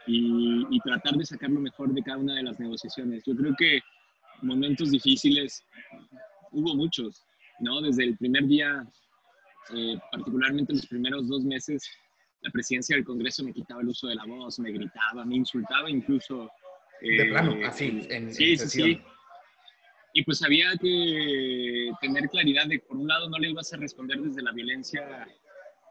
y, 0.07 0.65
y 0.69 0.79
tratar 0.79 1.13
de 1.15 1.25
sacar 1.25 1.49
lo 1.49 1.59
mejor 1.59 1.93
de 1.93 2.01
cada 2.01 2.17
una 2.17 2.35
de 2.35 2.43
las 2.43 2.59
negociaciones. 2.59 3.23
Yo 3.25 3.35
creo 3.35 3.53
que 3.57 3.81
momentos 4.41 4.91
difíciles 4.91 5.63
hubo 6.51 6.75
muchos, 6.75 7.25
¿no? 7.59 7.81
Desde 7.81 8.05
el 8.05 8.17
primer 8.17 8.45
día, 8.47 8.87
eh, 9.75 9.97
particularmente 10.11 10.73
los 10.73 10.85
primeros 10.87 11.27
dos 11.27 11.43
meses, 11.43 11.89
la 12.41 12.51
presidencia 12.51 12.95
del 12.95 13.05
Congreso 13.05 13.43
me 13.43 13.53
quitaba 13.53 13.81
el 13.81 13.89
uso 13.89 14.07
de 14.07 14.15
la 14.15 14.25
voz, 14.25 14.59
me 14.59 14.71
gritaba, 14.71 15.25
me 15.25 15.35
insultaba 15.35 15.89
incluso. 15.89 16.49
de 17.01 17.25
plano, 17.25 17.55
eh, 17.55 17.65
así, 17.65 18.07
en, 18.09 18.33
sí, 18.33 18.57
sí, 18.57 18.67
sí. 18.67 19.01
Y 20.13 20.23
pues 20.23 20.41
había 20.41 20.71
que 20.81 21.91
tener 22.01 22.27
claridad 22.29 22.65
de, 22.67 22.79
por 22.79 22.97
un 22.97 23.07
lado, 23.07 23.29
no 23.29 23.37
le 23.37 23.49
ibas 23.49 23.71
a 23.73 23.77
responder 23.77 24.19
desde 24.19 24.41
la 24.41 24.51
violencia, 24.51 25.27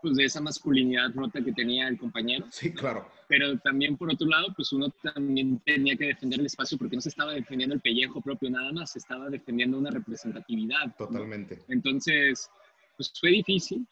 pues 0.02 0.16
de 0.16 0.24
esa 0.24 0.40
masculinidad 0.40 1.12
rota 1.14 1.42
que 1.42 1.52
tenía 1.52 1.88
el 1.88 1.98
compañero. 1.98 2.46
Sí, 2.50 2.72
claro. 2.72 3.08
Pero 3.28 3.58
también, 3.58 3.96
por 3.96 4.12
otro 4.12 4.26
lado, 4.28 4.48
pues 4.54 4.72
uno 4.72 4.92
también 5.14 5.58
tenía 5.64 5.96
que 5.96 6.06
defender 6.06 6.40
el 6.40 6.46
espacio 6.46 6.78
porque 6.78 6.96
no 6.96 7.02
se 7.02 7.08
estaba 7.08 7.34
defendiendo 7.34 7.74
el 7.74 7.80
pellejo 7.80 8.20
propio 8.20 8.50
nada 8.50 8.72
más, 8.72 8.92
se 8.92 8.98
estaba 8.98 9.28
defendiendo 9.28 9.78
una 9.78 9.90
representatividad. 9.90 10.94
Totalmente. 10.96 11.62
Entonces, 11.68 12.48
pues 12.96 13.12
fue 13.18 13.30
difícil, 13.30 13.86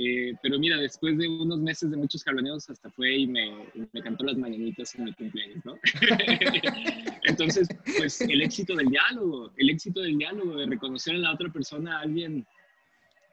eh, 0.00 0.32
pero 0.40 0.60
mira, 0.60 0.76
después 0.76 1.18
de 1.18 1.26
unos 1.26 1.58
meses 1.58 1.90
de 1.90 1.96
muchos 1.96 2.22
jaloneos, 2.22 2.70
hasta 2.70 2.88
fue 2.90 3.16
y 3.16 3.26
me, 3.26 3.66
me 3.92 4.00
cantó 4.00 4.24
las 4.24 4.36
mañanitas 4.36 4.94
en 4.94 5.06
mi 5.06 5.12
cumpleaños, 5.12 5.64
¿no? 5.64 5.76
Entonces, 7.24 7.68
pues 7.96 8.20
el 8.20 8.40
éxito 8.42 8.76
del 8.76 8.90
diálogo, 8.90 9.52
el 9.56 9.70
éxito 9.70 10.00
del 10.00 10.16
diálogo, 10.16 10.56
de 10.56 10.66
reconocer 10.66 11.16
en 11.16 11.22
la 11.22 11.32
otra 11.34 11.52
persona 11.52 11.98
a 11.98 12.02
alguien 12.02 12.46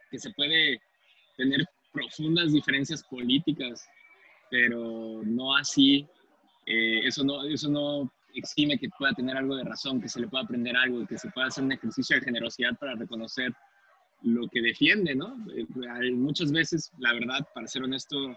que 0.10 0.18
se 0.18 0.32
puede 0.32 0.82
tener 1.38 1.66
profundas 1.96 2.52
diferencias 2.52 3.02
políticas, 3.04 3.88
pero 4.52 5.22
no 5.24 5.56
así, 5.56 6.06
eh, 6.66 7.00
eso, 7.08 7.24
no, 7.24 7.44
eso 7.46 7.70
no 7.70 8.12
exime 8.36 8.78
que 8.78 8.90
pueda 9.00 9.14
tener 9.14 9.38
algo 9.38 9.56
de 9.56 9.64
razón, 9.64 10.02
que 10.02 10.10
se 10.10 10.20
le 10.20 10.28
pueda 10.28 10.44
aprender 10.44 10.76
algo, 10.76 11.08
que 11.08 11.18
se 11.18 11.32
pueda 11.32 11.48
hacer 11.48 11.64
un 11.64 11.72
ejercicio 11.72 12.18
de 12.18 12.26
generosidad 12.26 12.78
para 12.78 12.96
reconocer 12.96 13.54
lo 14.22 14.48
que 14.50 14.62
defiende, 14.62 15.16
¿no? 15.16 15.38
Eh, 15.56 16.12
muchas 16.12 16.52
veces, 16.52 16.92
la 17.00 17.14
verdad, 17.14 17.48
para 17.54 17.68
ser 17.68 17.84
honesto, 17.84 18.36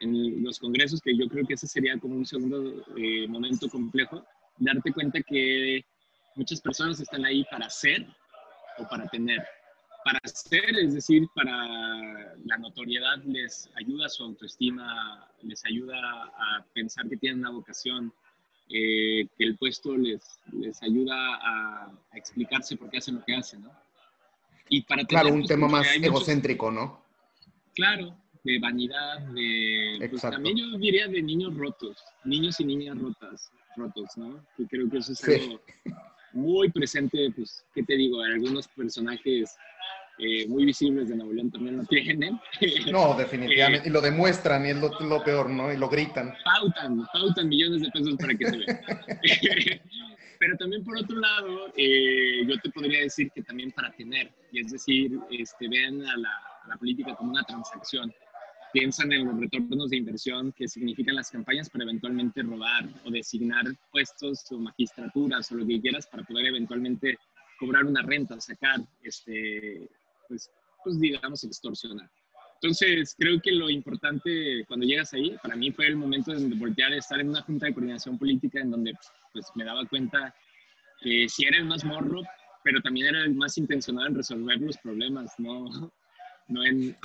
en 0.00 0.42
los 0.42 0.58
congresos, 0.58 1.00
que 1.00 1.16
yo 1.16 1.28
creo 1.28 1.46
que 1.46 1.54
ese 1.54 1.66
sería 1.66 1.98
como 1.98 2.16
un 2.16 2.26
segundo 2.26 2.84
eh, 2.96 3.26
momento 3.28 3.68
complejo, 3.68 4.24
darte 4.58 4.92
cuenta 4.92 5.20
que 5.22 5.84
muchas 6.34 6.60
personas 6.60 7.00
están 7.00 7.24
ahí 7.24 7.44
para 7.50 7.70
ser 7.70 8.06
o 8.78 8.88
para 8.88 9.06
tener. 9.08 9.42
Para 10.04 10.20
ser, 10.24 10.78
es 10.78 10.94
decir, 10.94 11.28
para 11.34 12.34
la 12.44 12.58
notoriedad 12.58 13.22
les 13.24 13.70
ayuda 13.76 14.06
a 14.06 14.08
su 14.08 14.24
autoestima, 14.24 15.28
les 15.42 15.64
ayuda 15.64 15.96
a 15.96 16.64
pensar 16.74 17.08
que 17.08 17.16
tienen 17.16 17.40
una 17.40 17.50
vocación, 17.50 18.12
eh, 18.68 19.26
que 19.36 19.44
el 19.44 19.56
puesto 19.56 19.96
les, 19.96 20.40
les 20.52 20.82
ayuda 20.82 21.14
a, 21.14 21.92
a 22.10 22.18
explicarse 22.18 22.76
por 22.76 22.90
qué 22.90 22.98
hacen 22.98 23.16
lo 23.16 23.24
que 23.24 23.34
hacen, 23.34 23.62
¿no? 23.62 23.70
para 24.80 25.04
claro, 25.04 25.28
un 25.28 25.40
pues, 25.40 25.48
tema 25.48 25.68
más 25.68 25.86
egocéntrico, 25.96 26.70
¿no? 26.70 27.02
Claro, 27.74 28.16
de 28.42 28.58
vanidad, 28.58 29.20
de... 29.34 30.08
Pues, 30.08 30.22
también 30.22 30.56
yo 30.56 30.78
diría 30.78 31.06
de 31.08 31.22
niños 31.22 31.54
rotos, 31.54 32.02
niños 32.24 32.58
y 32.60 32.64
niñas 32.64 32.98
rotas, 32.98 33.52
rotos, 33.76 34.16
¿no? 34.16 34.44
Que 34.56 34.66
creo 34.66 34.88
que 34.88 34.98
eso 34.98 35.12
es 35.12 35.24
algo 35.24 35.60
muy 36.32 36.70
presente, 36.70 37.32
pues, 37.36 37.64
¿qué 37.74 37.82
te 37.82 37.96
digo? 37.96 38.20
Algunos 38.22 38.68
personajes 38.68 39.56
eh, 40.18 40.46
muy 40.46 40.64
visibles 40.66 41.08
de 41.08 41.16
Nuevo 41.16 41.32
León 41.32 41.50
también 41.50 41.78
lo 41.78 41.84
tienen. 41.84 42.38
No, 42.90 43.14
definitivamente. 43.18 43.88
y 43.88 43.92
lo 43.92 44.00
demuestran 44.00 44.66
y 44.66 44.70
es 44.70 44.76
lo, 44.76 44.90
lo, 45.00 45.24
peor, 45.24 45.50
¿no? 45.50 45.72
Y 45.72 45.76
lo 45.76 45.88
gritan. 45.88 46.34
Pautan, 46.44 47.06
pautan 47.12 47.48
millones 47.48 47.82
de 47.82 47.90
pesos 47.90 48.16
para 48.18 48.34
que 48.34 48.46
se 48.46 48.56
vea. 48.58 48.82
Pero 50.42 50.56
también 50.56 50.82
por 50.82 50.98
otro 50.98 51.16
lado, 51.20 51.72
eh, 51.76 52.44
yo 52.44 52.58
te 52.58 52.70
podría 52.70 53.02
decir 53.02 53.30
que 53.30 53.42
también 53.42 53.70
para 53.70 53.92
tener, 53.92 54.28
y 54.50 54.60
es 54.60 54.72
decir, 54.72 55.16
este, 55.30 55.68
ven 55.68 56.04
a 56.04 56.16
la, 56.16 56.76
política 56.80 57.14
como 57.14 57.30
una 57.30 57.44
transacción. 57.44 58.12
Piensan 58.72 59.12
en 59.12 59.26
los 59.26 59.38
retornos 59.38 59.90
de 59.90 59.98
inversión 59.98 60.52
que 60.52 60.66
significan 60.66 61.16
las 61.16 61.30
campañas 61.30 61.68
para 61.68 61.84
eventualmente 61.84 62.42
robar 62.42 62.88
o 63.04 63.10
designar 63.10 63.64
puestos 63.90 64.50
o 64.50 64.58
magistraturas 64.58 65.50
o 65.52 65.56
lo 65.56 65.66
que 65.66 65.80
quieras 65.80 66.06
para 66.06 66.22
poder 66.24 66.46
eventualmente 66.46 67.18
cobrar 67.58 67.84
una 67.84 68.02
renta, 68.02 68.40
sacar, 68.40 68.80
este, 69.02 69.88
pues, 70.28 70.50
pues 70.82 70.98
digamos, 70.98 71.44
extorsionar. 71.44 72.10
Entonces, 72.62 73.14
creo 73.18 73.40
que 73.40 73.52
lo 73.52 73.68
importante 73.68 74.64
cuando 74.66 74.86
llegas 74.86 75.12
ahí, 75.14 75.36
para 75.42 75.56
mí 75.56 75.72
fue 75.72 75.88
el 75.88 75.96
momento 75.96 76.32
de 76.32 76.54
voltear, 76.54 76.92
estar 76.92 77.20
en 77.20 77.30
una 77.30 77.42
junta 77.42 77.66
de 77.66 77.74
coordinación 77.74 78.18
política 78.18 78.60
en 78.60 78.70
donde 78.70 78.94
pues, 79.32 79.46
me 79.54 79.64
daba 79.64 79.84
cuenta 79.86 80.34
que 81.00 81.28
si 81.28 81.44
era 81.44 81.58
el 81.58 81.64
más 81.64 81.84
morro, 81.84 82.22
pero 82.62 82.80
también 82.80 83.08
era 83.08 83.24
el 83.24 83.34
más 83.34 83.58
intencionado 83.58 84.06
en 84.06 84.14
resolver 84.14 84.60
los 84.60 84.78
problemas, 84.78 85.34
no, 85.38 85.92
no 86.52 86.64
en, 86.64 86.96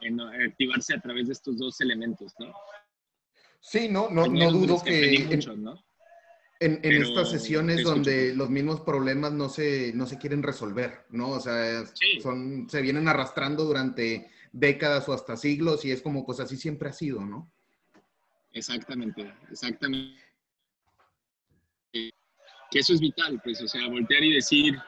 en, 0.00 0.20
activarse 0.20 0.94
a 0.94 1.00
través 1.00 1.26
de 1.26 1.32
estos 1.32 1.56
dos 1.58 1.80
elementos, 1.80 2.34
¿no? 2.38 2.52
Sí, 3.60 3.88
no, 3.88 4.08
no, 4.10 4.26
no 4.26 4.50
dudo 4.52 4.82
que, 4.82 5.14
en, 6.60 6.80
en, 6.82 7.02
estas 7.02 7.30
sesiones 7.30 7.82
donde 7.82 8.34
los 8.34 8.48
mismos 8.48 8.80
problemas 8.80 9.32
no 9.32 9.48
se, 9.48 9.92
no 9.94 10.06
se 10.06 10.18
quieren 10.18 10.42
resolver, 10.42 11.04
¿no? 11.10 11.30
O 11.30 11.40
sea, 11.40 11.84
son, 12.22 12.68
se 12.70 12.80
vienen 12.80 13.08
arrastrando 13.08 13.64
durante 13.64 14.30
décadas 14.52 15.08
o 15.08 15.12
hasta 15.12 15.36
siglos 15.36 15.84
y 15.84 15.90
es 15.90 16.00
como, 16.00 16.24
pues 16.24 16.40
así 16.40 16.56
siempre 16.56 16.88
ha 16.88 16.92
sido, 16.92 17.20
¿no? 17.20 17.52
Exactamente, 18.52 19.34
exactamente. 19.50 20.18
Que 21.92 22.78
eso 22.78 22.94
es 22.94 23.00
vital, 23.00 23.40
pues, 23.44 23.60
o 23.60 23.68
sea, 23.68 23.88
voltear 23.88 24.24
y 24.24 24.34
decir 24.34 24.78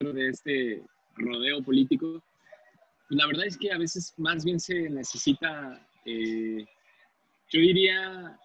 de 0.00 0.28
este 0.28 0.82
rodeo 1.16 1.62
político, 1.62 2.22
la 3.10 3.26
verdad 3.26 3.46
es 3.46 3.58
que 3.58 3.72
a 3.72 3.78
veces 3.78 4.14
más 4.16 4.44
bien 4.44 4.60
se 4.60 4.88
necesita, 4.88 5.84
eh, 6.04 6.64
yo 7.48 7.60
diría, 7.60 8.38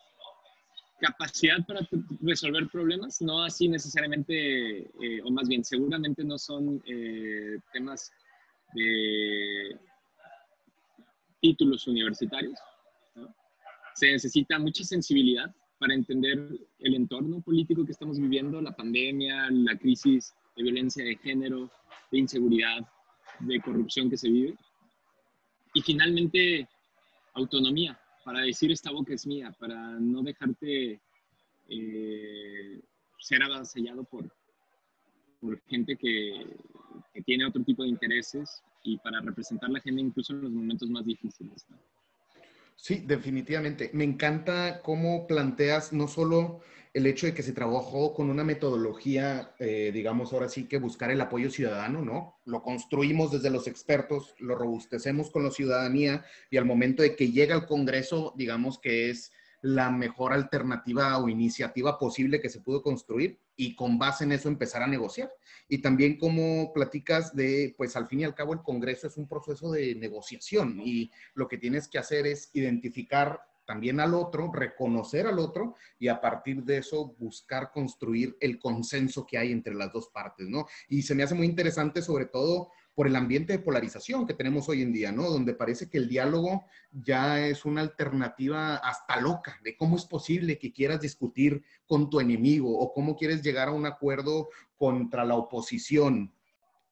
capacidad 0.99 1.63
para 1.67 1.88
resolver 2.21 2.67
problemas, 2.69 3.21
no 3.21 3.43
así 3.43 3.67
necesariamente, 3.67 4.80
eh, 4.80 5.21
o 5.23 5.30
más 5.30 5.47
bien 5.47 5.63
seguramente 5.63 6.23
no 6.23 6.38
son 6.39 6.82
eh, 6.88 7.60
temas 7.73 8.12
de 8.73 9.78
títulos 11.41 11.88
universitarios. 11.88 12.58
Se 13.93 14.12
necesita 14.12 14.58
mucha 14.58 14.84
sensibilidad 14.84 15.54
para 15.78 15.93
entender 15.93 16.49
el 16.80 16.95
entorno 16.95 17.39
político 17.41 17.86
que 17.86 17.91
estamos 17.91 18.19
viviendo, 18.19 18.60
la 18.62 18.75
pandemia, 18.75 19.47
la 19.51 19.78
crisis 19.78 20.34
de 20.58 20.63
violencia 20.63 21.06
de 21.06 21.15
género, 21.17 21.69
de 22.12 22.17
inseguridad, 22.17 22.80
de 23.39 23.62
corrupción 23.62 24.10
que 24.10 24.17
se 24.17 24.30
vive. 24.30 24.56
Y 25.74 25.82
finalmente, 25.82 26.67
autonomía, 27.34 28.00
para 28.24 28.41
decir 28.41 28.71
esta 28.71 28.91
boca 28.91 29.13
es 29.13 29.28
mía, 29.28 29.56
para 29.60 29.76
no 30.00 30.21
dejarte 30.24 31.00
eh, 31.69 32.82
ser 33.19 33.43
avasallado 33.43 34.04
por, 34.04 34.32
por 35.39 35.62
gente 35.67 35.95
que, 35.95 36.56
que, 37.13 37.21
tiene 37.24 37.45
otro 37.45 37.63
tipo 37.63 37.84
de 37.84 37.89
intereses 37.89 38.63
y 38.84 38.98
para 38.98 39.19
representar 39.21 39.69
la 39.69 39.80
gente 39.80 40.02
incluso 40.02 40.34
en 40.34 40.41
los 40.41 40.52
momentos 40.52 40.89
más 40.89 41.06
difíciles. 41.06 41.65
Sí, 42.76 43.04
definitivamente. 43.06 43.89
Me 43.93 44.04
encanta 44.04 44.82
cómo 44.82 45.28
planteas 45.28 45.93
no 45.93 46.08
solo 46.08 46.62
el 46.95 47.05
hecho 47.08 47.25
de 47.25 47.34
que 47.34 47.43
se 47.43 47.51
trabajó 47.51 48.13
con 48.13 48.29
una 48.29 48.45
metodología, 48.45 49.53
eh, 49.60 49.91
digamos, 49.93 50.31
ahora 50.31 50.47
sí 50.47 50.63
que 50.63 50.77
buscar 50.77 51.12
el 51.12 51.19
apoyo 51.19 51.51
ciudadano, 51.51 52.01
¿no? 52.01 52.38
Lo 52.45 52.63
construimos 52.63 53.34
desde 53.34 53.49
los 53.49 53.67
expertos, 53.67 54.34
lo 54.39 54.55
robustecemos 54.55 55.29
con 55.29 55.43
la 55.43 55.51
ciudadanía 55.51 56.23
y 56.49 56.55
al 56.55 56.63
momento 56.63 57.03
de 57.03 57.17
que 57.17 57.34
llega 57.34 57.53
al 57.53 57.65
Congreso, 57.65 58.34
digamos 58.38 58.79
que 58.79 59.10
es 59.10 59.34
la 59.62 59.91
mejor 59.91 60.31
alternativa 60.31 61.17
o 61.17 61.27
iniciativa 61.27 61.99
posible 61.99 62.39
que 62.39 62.47
se 62.47 62.62
pudo 62.62 62.81
construir 62.81 63.39
y 63.58 63.75
con 63.75 63.99
base 63.99 64.23
en 64.23 64.31
eso 64.31 64.47
empezar 64.47 64.81
a 64.81 64.88
negociar. 64.88 65.29
Y 65.67 65.79
también 65.79 66.17
como 66.17 66.71
platicas 66.71 67.36
de, 67.36 67.75
pues 67.77 67.97
al 67.97 68.08
fin 68.08 68.21
y 68.21 68.23
al 68.23 68.36
cabo 68.36 68.53
el 68.53 68.62
Congreso 68.62 69.08
es 69.08 69.17
un 69.17 69.27
proceso 69.27 69.69
de 69.69 69.95
negociación 69.95 70.79
y 70.79 71.12
lo 71.34 71.49
que 71.49 71.58
tienes 71.58 71.89
que 71.89 71.97
hacer 71.97 72.25
es 72.25 72.51
identificar 72.53 73.41
también 73.65 73.99
al 73.99 74.13
otro, 74.13 74.51
reconocer 74.51 75.28
al 75.28 75.39
otro 75.39 75.75
y 75.99 76.08
a 76.08 76.21
partir 76.21 76.63
de 76.63 76.78
eso 76.78 77.15
buscar 77.17 77.71
construir 77.71 78.38
el 78.39 78.60
consenso 78.60 79.25
que 79.25 79.38
hay 79.38 79.51
entre 79.51 79.73
las 79.73 79.91
dos 79.91 80.10
partes, 80.10 80.47
¿no? 80.47 80.67
Y 80.88 81.01
se 81.01 81.15
me 81.15 81.23
hace 81.23 81.36
muy 81.36 81.47
interesante 81.47 82.01
sobre 82.01 82.25
todo 82.25 82.71
por 82.95 83.08
el 83.08 83.15
ambiente 83.17 83.54
de 83.54 83.60
polarización 83.60 84.25
que 84.25 84.34
tenemos 84.34 84.69
hoy 84.69 84.82
en 84.82 84.93
día, 84.93 85.12
¿no? 85.12 85.30
Donde 85.30 85.54
parece 85.54 85.89
que 85.89 85.97
el 85.97 86.08
diálogo 86.08 86.63
ya 86.91 87.45
es 87.45 87.65
una 87.65 87.82
alternativa 87.82 88.78
hasta 88.78 89.19
loca 89.19 89.60
de 89.63 89.75
cómo 89.75 89.97
es 89.97 90.06
posible 90.06 90.58
que 90.58 90.71
quieras 90.71 91.01
discutir 91.01 91.62
con 91.86 92.10
tu 92.10 92.21
enemigo 92.21 92.80
o 92.80 92.93
cómo 92.93 93.17
quieres 93.17 93.41
llegar 93.41 93.67
a 93.67 93.73
un 93.73 93.86
acuerdo 93.86 94.47
contra 94.78 95.25
la 95.25 95.36
oposición. 95.36 96.34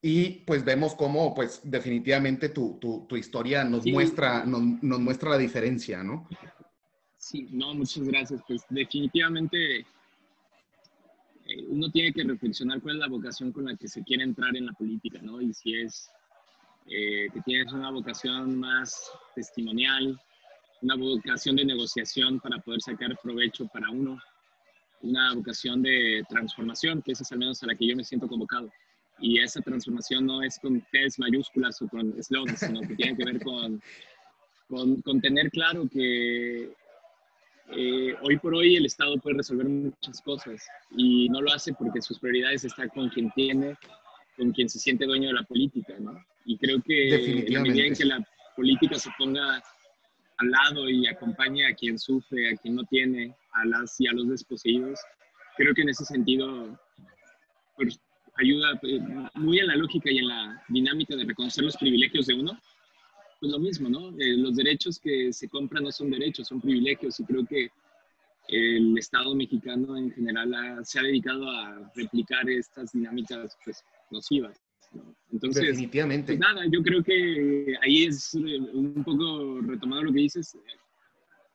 Y 0.02 0.42
pues 0.46 0.66
vemos 0.66 0.94
cómo, 0.96 1.34
pues 1.34 1.62
definitivamente 1.64 2.50
tu, 2.50 2.78
tu, 3.08 3.16
historia 3.16 3.64
nos, 3.64 3.86
muestra, 3.86 4.44
nos, 4.44 4.62
nos 4.84 5.00
muestra 5.00 5.30
la 5.30 5.38
diferencia, 5.38 6.04
¿no? 6.04 6.28
Sí, 7.24 7.48
no, 7.52 7.74
muchas 7.74 8.04
gracias. 8.04 8.42
Pues 8.46 8.66
definitivamente 8.70 9.80
eh, 9.80 9.86
uno 11.70 11.90
tiene 11.90 12.12
que 12.12 12.22
reflexionar 12.22 12.82
cuál 12.82 12.96
es 12.96 13.00
la 13.00 13.08
vocación 13.08 13.54
con 13.54 13.64
la 13.64 13.78
que 13.78 13.88
se 13.88 14.04
quiere 14.04 14.24
entrar 14.24 14.54
en 14.58 14.66
la 14.66 14.74
política, 14.74 15.20
¿no? 15.22 15.42
Y 15.42 15.54
si 15.54 15.74
es 15.74 16.12
eh, 16.88 17.30
que 17.34 17.40
tienes 17.46 17.72
una 17.72 17.92
vocación 17.92 18.60
más 18.60 19.10
testimonial, 19.36 20.20
una 20.82 20.96
vocación 20.98 21.56
de 21.56 21.64
negociación 21.64 22.42
para 22.42 22.60
poder 22.60 22.82
sacar 22.82 23.18
provecho 23.24 23.68
para 23.68 23.90
uno, 23.90 24.20
una 25.02 25.34
vocación 25.34 25.82
de 25.82 26.26
transformación, 26.28 27.02
que 27.02 27.14
esa 27.14 27.24
es 27.24 27.32
al 27.32 27.40
menos 27.40 27.64
a 27.64 27.68
la 27.68 27.76
que 27.76 27.88
yo 27.88 27.96
me 27.96 28.04
siento 28.04 28.28
convocado. 28.28 28.70
Y 29.20 29.40
esa 29.40 29.62
transformación 29.62 30.26
no 30.26 30.44
es 30.44 30.60
con 30.60 30.82
T's 30.92 31.18
mayúsculas 31.20 31.82
o 31.82 31.88
con 31.88 32.22
slogans, 32.22 32.60
sino 32.60 32.82
que 32.82 32.96
tiene 32.96 33.16
que 33.16 33.24
ver 33.24 33.42
con, 33.42 33.82
con 34.68 35.22
tener 35.22 35.50
claro 35.52 35.88
que 35.88 36.76
eh, 37.76 38.16
hoy 38.22 38.38
por 38.38 38.54
hoy 38.56 38.76
el 38.76 38.86
Estado 38.86 39.18
puede 39.18 39.38
resolver 39.38 39.68
muchas 39.68 40.22
cosas 40.22 40.66
y 40.96 41.30
no 41.30 41.42
lo 41.42 41.52
hace 41.52 41.74
porque 41.74 42.02
sus 42.02 42.20
prioridades 42.20 42.64
están 42.64 42.90
con 42.90 43.10
quien 43.10 43.32
tiene, 43.32 43.76
con 44.38 44.52
quien 44.52 44.70
se 44.70 44.80
siente 44.80 45.06
dueño 45.06 45.28
de 45.28 45.34
la 45.34 45.44
política, 45.44 45.94
¿no? 46.00 46.18
Y 46.46 46.58
creo 46.58 46.82
que 46.82 47.46
en 47.48 47.54
la 47.54 47.62
medida 47.62 47.86
en 47.86 47.96
que 47.96 48.06
la 48.06 48.28
política 48.56 48.98
se 49.00 49.10
ponga 49.18 49.64
al 50.38 50.52
lado 50.52 50.90
y 50.90 51.08
acompañe 51.08 51.66
a 51.66 51.76
quien 51.76 51.98
sufre, 51.98 52.52
a 52.52 52.58
quien 52.58 52.76
no 52.76 52.84
tiene, 52.86 53.36
a 53.54 53.66
las 53.66 54.00
y 54.00 54.08
a 54.08 54.14
los 54.14 54.28
desposeídos, 54.30 55.00
creo 55.58 55.74
que 55.74 55.82
en 55.82 55.90
ese 55.90 56.06
sentido 56.06 56.80
pues, 57.76 58.00
ayuda 58.38 58.80
eh, 58.84 59.00
muy 59.36 59.60
en 59.60 59.68
la 59.68 59.76
lógica 59.76 60.12
y 60.12 60.18
en 60.20 60.28
la 60.28 60.64
dinámica 60.70 61.16
de 61.16 61.26
reconocer 61.26 61.64
los 61.64 61.78
privilegios 61.78 62.28
de 62.28 62.36
uno 62.36 62.60
pues 63.44 63.52
lo 63.52 63.60
mismo, 63.60 63.90
¿no? 63.90 64.08
Eh, 64.22 64.38
los 64.38 64.56
derechos 64.56 64.98
que 64.98 65.34
se 65.34 65.50
compran 65.50 65.84
no 65.84 65.92
son 65.92 66.10
derechos, 66.10 66.48
son 66.48 66.62
privilegios 66.62 67.20
y 67.20 67.26
creo 67.26 67.46
que 67.46 67.70
el 68.48 68.98
Estado 68.98 69.36
mexicano 69.36 69.98
en 69.98 70.12
general 70.12 70.80
se 70.86 71.00
ha 71.00 71.04
dedicado 71.04 71.50
a 71.50 71.92
replicar 71.94 72.50
estas 72.50 72.94
dinámicas 72.94 73.58
pues, 73.66 73.84
nocivas. 74.12 74.58
Entonces, 75.30 75.62
Definitivamente. 75.62 76.38
Pues 76.38 76.40
nada, 76.40 76.62
yo 76.72 76.82
creo 76.84 77.04
que 77.04 77.76
ahí 77.82 78.06
es 78.06 78.34
eh, 78.34 78.62
un 78.72 79.04
poco 79.04 79.60
retomado 79.60 80.04
lo 80.04 80.14
que 80.14 80.20
dices, 80.20 80.58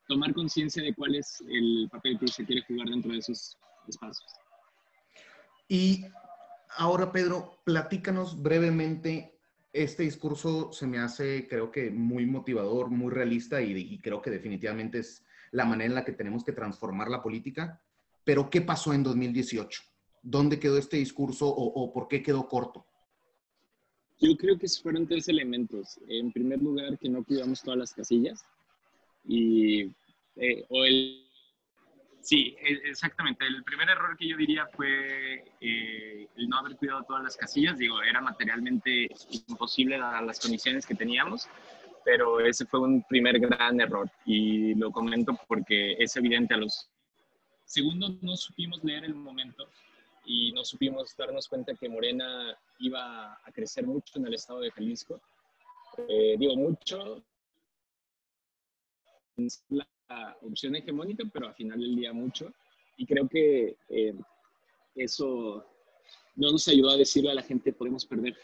tomar 0.09 0.35
conciencia 0.35 0.83
de 0.83 0.95
cuál 0.95 1.15
es 1.15 1.43
el 1.49 1.89
papel 1.91 2.19
que 2.19 2.29
se 2.29 2.45
quiere 2.45 2.61
jugar 2.69 2.91
dentro 2.91 3.13
de 3.13 3.19
esos 3.19 3.57
espacios. 3.89 4.31
Y 5.69 6.05
ahora, 6.77 7.11
Pedro, 7.13 7.63
platícanos 7.65 8.43
brevemente 8.43 9.38
este 9.73 10.03
discurso 10.03 10.73
se 10.73 10.87
me 10.87 10.99
hace, 10.99 11.47
creo 11.49 11.71
que, 11.71 11.91
muy 11.91 12.27
motivador, 12.27 12.91
muy 12.91 13.13
realista 13.13 13.61
y, 13.63 13.99
creo 13.99 14.23
que 14.23 14.31
definitivamente 14.31 14.99
es 14.99 15.25
la 15.51 15.65
manera 15.65 15.89
en 15.89 15.95
la 15.95 16.05
que 16.05 16.13
tenemos 16.13 16.45
que 16.45 16.53
transformar 16.53 17.09
la 17.09 17.23
política. 17.23 17.81
Pero, 18.25 18.51
¿qué 18.51 18.61
pasó 18.61 18.93
en 18.93 19.03
2018? 19.03 19.83
¿Dónde 20.23 20.59
quedó 20.59 20.79
este 20.79 20.97
discurso 20.97 21.49
o, 21.49 21.93
por 21.93 22.09
qué 22.09 22.23
quedó 22.23 22.49
corto? 22.49 22.87
Yo 24.21 24.37
creo 24.37 24.59
que 24.59 24.67
fueron 24.69 25.07
tres 25.07 25.29
elementos. 25.29 25.99
En 26.09 26.33
primer 26.33 26.61
lugar, 26.61 26.99
que 26.99 27.09
no 27.09 27.23
cuidamos 27.25 27.63
todas 27.63 27.79
las 27.79 27.93
casillas. 27.93 28.45
Y, 29.27 29.85
eh, 30.37 30.65
o 30.69 30.85
el 30.85 31.28
Sí, 32.21 32.57
e, 32.61 32.91
exactamente. 32.91 33.47
El 33.47 33.63
primer 33.65 33.89
error 33.89 34.17
que 34.17 34.29
yo 34.29 34.37
diría 34.37 34.67
fue 34.67 35.45
eh, 35.61 36.29
el 36.37 36.49
no 36.49 36.59
haber 36.59 36.77
cuidado 36.77 37.05
todas 37.05 37.23
las 37.23 37.37
casillas. 37.37 37.79
Digo, 37.79 38.03
era 38.03 38.21
materialmente 38.21 39.09
imposible 39.49 39.99
dadas 39.99 40.23
las 40.25 40.41
condiciones 40.41 40.87
que 40.87 40.95
teníamos, 40.95 41.49
pero 42.05 42.41
ese 42.41 42.67
fue 42.67 42.81
un 42.81 43.03
primer 43.05 43.39
gran 43.39 43.81
error 43.81 44.11
y 44.25 44.75
lo 44.75 44.91
comento 44.91 45.39
porque 45.47 45.93
es 45.99 46.17
evidente 46.17 46.55
a 46.55 46.59
los... 46.59 46.89
Segundo, 47.65 48.17
no 48.23 48.37
supimos 48.37 48.83
leer 48.83 49.05
el 49.05 49.15
momento 49.15 49.69
y 50.25 50.53
no 50.53 50.65
supimos 50.65 51.17
darnos 51.17 51.49
cuenta 51.49 51.75
que 51.75 51.89
Morena 51.89 52.57
iba 52.79 53.35
a 53.35 53.53
crecer 53.53 53.87
mucho 53.87 54.19
en 54.19 54.27
el 54.27 54.35
estado 54.35 54.61
de 54.61 54.71
Jalisco. 54.71 55.21
Eh, 56.09 56.37
digo 56.39 56.55
mucho, 56.57 57.23
opción 60.43 60.77
hegemónica, 60.77 61.25
pero 61.33 61.49
al 61.49 61.55
final 61.55 61.81
del 61.81 61.97
día 61.97 62.13
mucho. 62.13 62.53
Y 62.97 63.07
creo 63.07 63.29
que 63.29 63.77
eh, 63.89 64.15
eso 64.95 65.65
no 66.37 66.53
nos 66.53 66.67
ayudó 66.69 66.91
a 66.91 66.97
decirle 66.97 67.31
a 67.31 67.35
la 67.35 67.43
gente 67.43 67.73
podemos 67.73 68.07
perder 68.07 68.37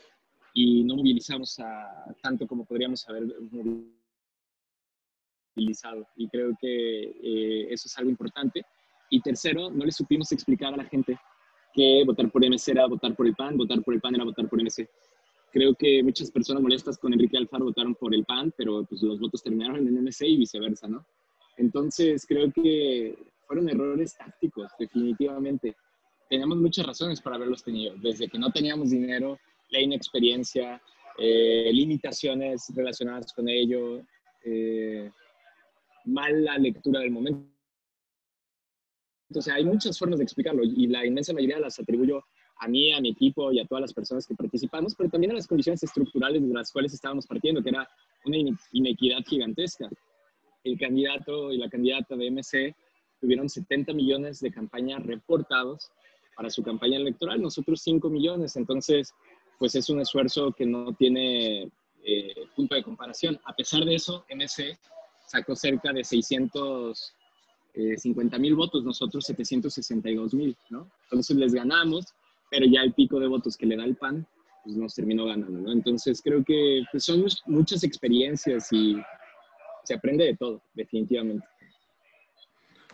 y 0.52 0.84
no 0.84 0.96
movilizamos 0.96 1.58
a, 1.58 2.14
tanto 2.22 2.46
como 2.46 2.64
podríamos 2.64 3.08
haber 3.08 3.24
movilizado. 5.56 6.06
Y 6.16 6.28
creo 6.28 6.56
que 6.60 7.02
eh, 7.02 7.72
eso 7.72 7.88
es 7.88 7.98
algo 7.98 8.10
importante. 8.10 8.64
Y 9.10 9.20
tercero, 9.20 9.70
no 9.70 9.84
le 9.84 9.92
supimos 9.92 10.30
explicar 10.32 10.72
a 10.72 10.76
la 10.76 10.84
gente 10.84 11.18
que 11.72 12.04
votar 12.06 12.30
por 12.30 12.44
MC 12.44 12.68
era 12.68 12.86
votar 12.86 13.16
por 13.16 13.26
el 13.26 13.34
PAN, 13.34 13.56
votar 13.56 13.82
por 13.82 13.94
el 13.94 14.00
PAN 14.00 14.14
era 14.14 14.24
votar 14.24 14.48
por 14.48 14.62
MC. 14.62 14.88
Creo 15.52 15.74
que 15.74 16.02
muchas 16.02 16.30
personas 16.30 16.62
molestas 16.62 16.98
con 16.98 17.12
Enrique 17.12 17.36
Alfaro 17.36 17.64
votaron 17.66 17.94
por 17.94 18.14
el 18.14 18.24
PAN, 18.24 18.52
pero 18.56 18.84
pues 18.84 19.02
los 19.02 19.20
votos 19.20 19.42
terminaron 19.42 19.76
en 19.86 20.04
MC 20.04 20.26
y 20.26 20.36
viceversa, 20.36 20.88
¿no? 20.88 21.04
Entonces 21.56 22.24
creo 22.26 22.50
que 22.52 23.16
fueron 23.46 23.68
errores 23.68 24.16
tácticos, 24.16 24.72
definitivamente. 24.78 25.76
Teníamos 26.28 26.58
muchas 26.58 26.86
razones 26.86 27.20
para 27.20 27.36
haberlos 27.36 27.62
tenido, 27.62 27.94
desde 28.02 28.28
que 28.28 28.38
no 28.38 28.50
teníamos 28.50 28.90
dinero, 28.90 29.38
la 29.70 29.80
inexperiencia, 29.80 30.80
eh, 31.18 31.70
limitaciones 31.72 32.66
relacionadas 32.74 33.32
con 33.32 33.48
ello, 33.48 34.02
eh, 34.44 35.10
mala 36.04 36.58
lectura 36.58 37.00
del 37.00 37.10
momento. 37.10 37.46
Entonces, 39.30 39.52
hay 39.52 39.64
muchas 39.64 39.98
formas 39.98 40.18
de 40.18 40.24
explicarlo 40.24 40.62
y 40.64 40.86
la 40.86 41.04
inmensa 41.04 41.32
mayoría 41.32 41.58
las 41.58 41.78
atribuyo 41.80 42.22
a 42.60 42.68
mí, 42.68 42.92
a 42.92 43.00
mi 43.00 43.10
equipo 43.10 43.52
y 43.52 43.60
a 43.60 43.66
todas 43.66 43.82
las 43.82 43.92
personas 43.92 44.26
que 44.26 44.34
participamos, 44.34 44.94
pero 44.94 45.10
también 45.10 45.32
a 45.32 45.34
las 45.34 45.46
condiciones 45.46 45.82
estructurales 45.82 46.46
de 46.46 46.54
las 46.54 46.70
cuales 46.70 46.94
estábamos 46.94 47.26
partiendo, 47.26 47.62
que 47.62 47.70
era 47.70 47.88
una 48.24 48.36
inequidad 48.72 49.18
gigantesca. 49.26 49.88
El 50.64 50.78
candidato 50.78 51.52
y 51.52 51.58
la 51.58 51.68
candidata 51.68 52.16
de 52.16 52.30
MC 52.30 52.74
tuvieron 53.20 53.48
70 53.48 53.92
millones 53.92 54.40
de 54.40 54.50
campañas 54.50 55.04
reportados 55.04 55.90
para 56.36 56.50
su 56.50 56.62
campaña 56.62 56.96
electoral, 56.96 57.40
nosotros 57.40 57.80
5 57.82 58.10
millones, 58.10 58.56
entonces 58.56 59.14
pues 59.58 59.74
es 59.76 59.88
un 59.88 60.00
esfuerzo 60.00 60.52
que 60.52 60.66
no 60.66 60.92
tiene 60.94 61.70
eh, 62.04 62.34
punto 62.54 62.74
de 62.74 62.82
comparación. 62.82 63.40
A 63.44 63.54
pesar 63.54 63.82
de 63.84 63.94
eso, 63.94 64.26
MC 64.28 64.78
sacó 65.26 65.56
cerca 65.56 65.90
de 65.92 66.04
650 66.04 68.38
mil 68.38 68.54
votos, 68.54 68.84
nosotros 68.84 69.24
762 69.24 70.34
mil, 70.34 70.54
¿no? 70.70 70.88
Entonces 71.04 71.36
les 71.36 71.54
ganamos, 71.54 72.06
pero 72.50 72.66
ya 72.66 72.82
el 72.82 72.92
pico 72.92 73.18
de 73.20 73.26
votos 73.26 73.56
que 73.56 73.64
le 73.66 73.76
da 73.76 73.84
el 73.84 73.96
PAN, 73.96 74.26
pues 74.64 74.76
nos 74.76 74.94
terminó 74.94 75.24
ganando, 75.26 75.60
¿no? 75.60 75.72
Entonces 75.72 76.20
creo 76.22 76.44
que 76.44 76.82
pues, 76.90 77.04
son 77.04 77.24
muchas 77.46 77.84
experiencias 77.84 78.72
y 78.72 78.96
se 79.84 79.94
aprende 79.94 80.24
de 80.24 80.36
todo, 80.36 80.62
definitivamente. 80.74 81.46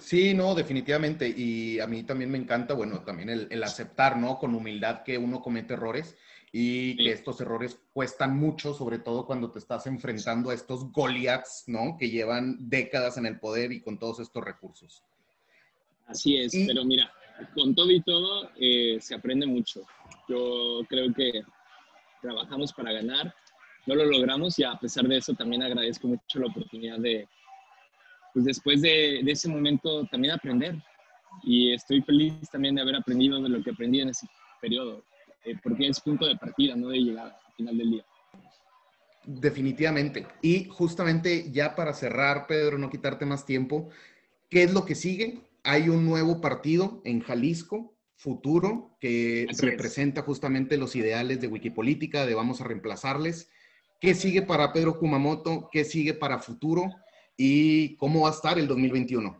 Sí, 0.00 0.34
no, 0.34 0.54
definitivamente. 0.54 1.28
Y 1.28 1.78
a 1.78 1.86
mí 1.86 2.02
también 2.02 2.30
me 2.30 2.38
encanta, 2.38 2.74
bueno, 2.74 3.00
también 3.02 3.48
el, 3.50 3.62
aceptar, 3.62 4.16
¿no? 4.16 4.38
Con 4.38 4.54
humildad 4.54 5.02
que 5.02 5.18
uno 5.18 5.40
comete 5.40 5.74
errores 5.74 6.16
y 6.52 6.96
que 6.96 7.12
estos 7.12 7.40
errores 7.40 7.78
cuestan 7.92 8.36
mucho, 8.36 8.74
sobre 8.74 8.98
todo 8.98 9.24
cuando 9.24 9.52
te 9.52 9.60
estás 9.60 9.86
enfrentando 9.86 10.50
a 10.50 10.54
estos 10.54 10.90
Goliaths, 10.90 11.64
¿no? 11.68 11.96
Que 11.98 12.10
llevan 12.10 12.68
décadas 12.68 13.18
en 13.18 13.26
el 13.26 13.38
poder 13.38 13.72
y 13.72 13.80
con 13.80 13.98
todos 13.98 14.18
estos 14.18 14.42
recursos. 14.42 15.04
Así 16.06 16.36
es, 16.38 16.52
pero 16.66 16.84
mira, 16.84 17.12
con 17.54 17.74
todo 17.74 17.90
y 17.90 18.00
todo 18.00 18.50
eh, 18.58 18.98
se 19.00 19.14
aprende 19.14 19.46
mucho. 19.46 19.82
Yo 20.28 20.80
creo 20.88 21.12
que 21.14 21.42
trabajamos 22.20 22.72
para 22.72 22.92
ganar, 22.92 23.32
no 23.90 24.04
lo 24.04 24.04
logramos 24.04 24.58
y 24.58 24.64
a 24.64 24.78
pesar 24.78 25.06
de 25.08 25.16
eso 25.16 25.34
también 25.34 25.62
agradezco 25.62 26.06
mucho 26.06 26.38
la 26.38 26.46
oportunidad 26.46 26.98
de, 26.98 27.26
pues 28.32 28.44
después 28.44 28.80
de, 28.82 29.20
ese 29.20 29.48
momento 29.48 30.06
también 30.06 30.34
aprender. 30.34 30.76
Y 31.42 31.72
estoy 31.72 32.02
feliz 32.02 32.34
también 32.50 32.74
de 32.74 32.82
haber 32.82 32.96
aprendido 32.96 33.40
de 33.42 33.48
lo 33.48 33.62
que 33.62 33.70
aprendí 33.70 34.00
en 34.00 34.10
ese 34.10 34.26
periodo, 34.60 35.04
eh, 35.44 35.54
porque 35.62 35.88
es 35.88 36.00
punto 36.00 36.26
de 36.26 36.36
partida, 36.36 36.76
no 36.76 36.88
de 36.88 36.98
llegada 36.98 37.38
al 37.46 37.54
final 37.54 37.78
del 37.78 37.90
día. 37.90 38.04
Definitivamente. 39.24 40.26
Y 40.42 40.66
justamente 40.66 41.50
ya 41.50 41.74
para 41.74 41.92
cerrar, 41.92 42.46
Pedro, 42.46 42.78
no 42.78 42.90
quitarte 42.90 43.26
más 43.26 43.46
tiempo, 43.46 43.90
¿qué 44.48 44.64
es 44.64 44.72
lo 44.72 44.84
que 44.84 44.94
sigue? 44.94 45.40
Hay 45.62 45.88
un 45.88 46.04
nuevo 46.04 46.40
partido 46.40 47.00
en 47.04 47.20
Jalisco, 47.20 47.94
Futuro, 48.16 48.98
que 49.00 49.46
representa 49.60 50.22
justamente 50.22 50.76
los 50.76 50.94
ideales 50.94 51.40
de 51.40 51.46
Wikipolítica, 51.46 52.26
de 52.26 52.34
vamos 52.34 52.60
a 52.60 52.64
reemplazarles. 52.64 53.50
¿Qué 54.00 54.14
sigue 54.14 54.42
para 54.42 54.72
Pedro 54.72 54.98
Kumamoto? 54.98 55.68
¿Qué 55.70 55.84
sigue 55.84 56.14
para 56.14 56.38
Futuro? 56.38 56.90
y 57.42 57.96
cómo 57.96 58.22
va 58.22 58.28
a 58.28 58.32
estar 58.32 58.58
el 58.58 58.68
2021? 58.68 59.34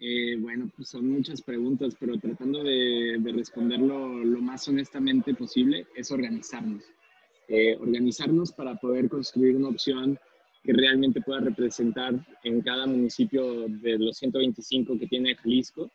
Eh, 0.00 0.36
bueno, 0.38 0.70
pues 0.74 0.88
son 0.88 1.10
muchas 1.10 1.42
preguntas, 1.42 1.94
pero 2.00 2.18
tratando 2.18 2.64
de, 2.64 3.20
responderlo 3.34 4.24
lo 4.24 4.40
más 4.40 4.66
honestamente 4.66 5.34
posible, 5.34 5.86
es 5.94 6.10
organizarnos. 6.10 6.82
Eh, 7.48 7.76
organizarnos 7.78 8.52
para 8.52 8.74
poder 8.76 9.10
construir 9.10 9.54
una 9.54 9.68
opción 9.68 10.18
que 10.64 10.72
realmente 10.72 11.20
pueda 11.20 11.40
representar 11.40 12.14
en 12.42 12.62
cada 12.62 12.86
municipio 12.86 13.68
de 13.68 13.98
los 13.98 14.16
125 14.16 14.98
que 14.98 15.06
tiene 15.08 15.36
Jalisco, 15.36 15.90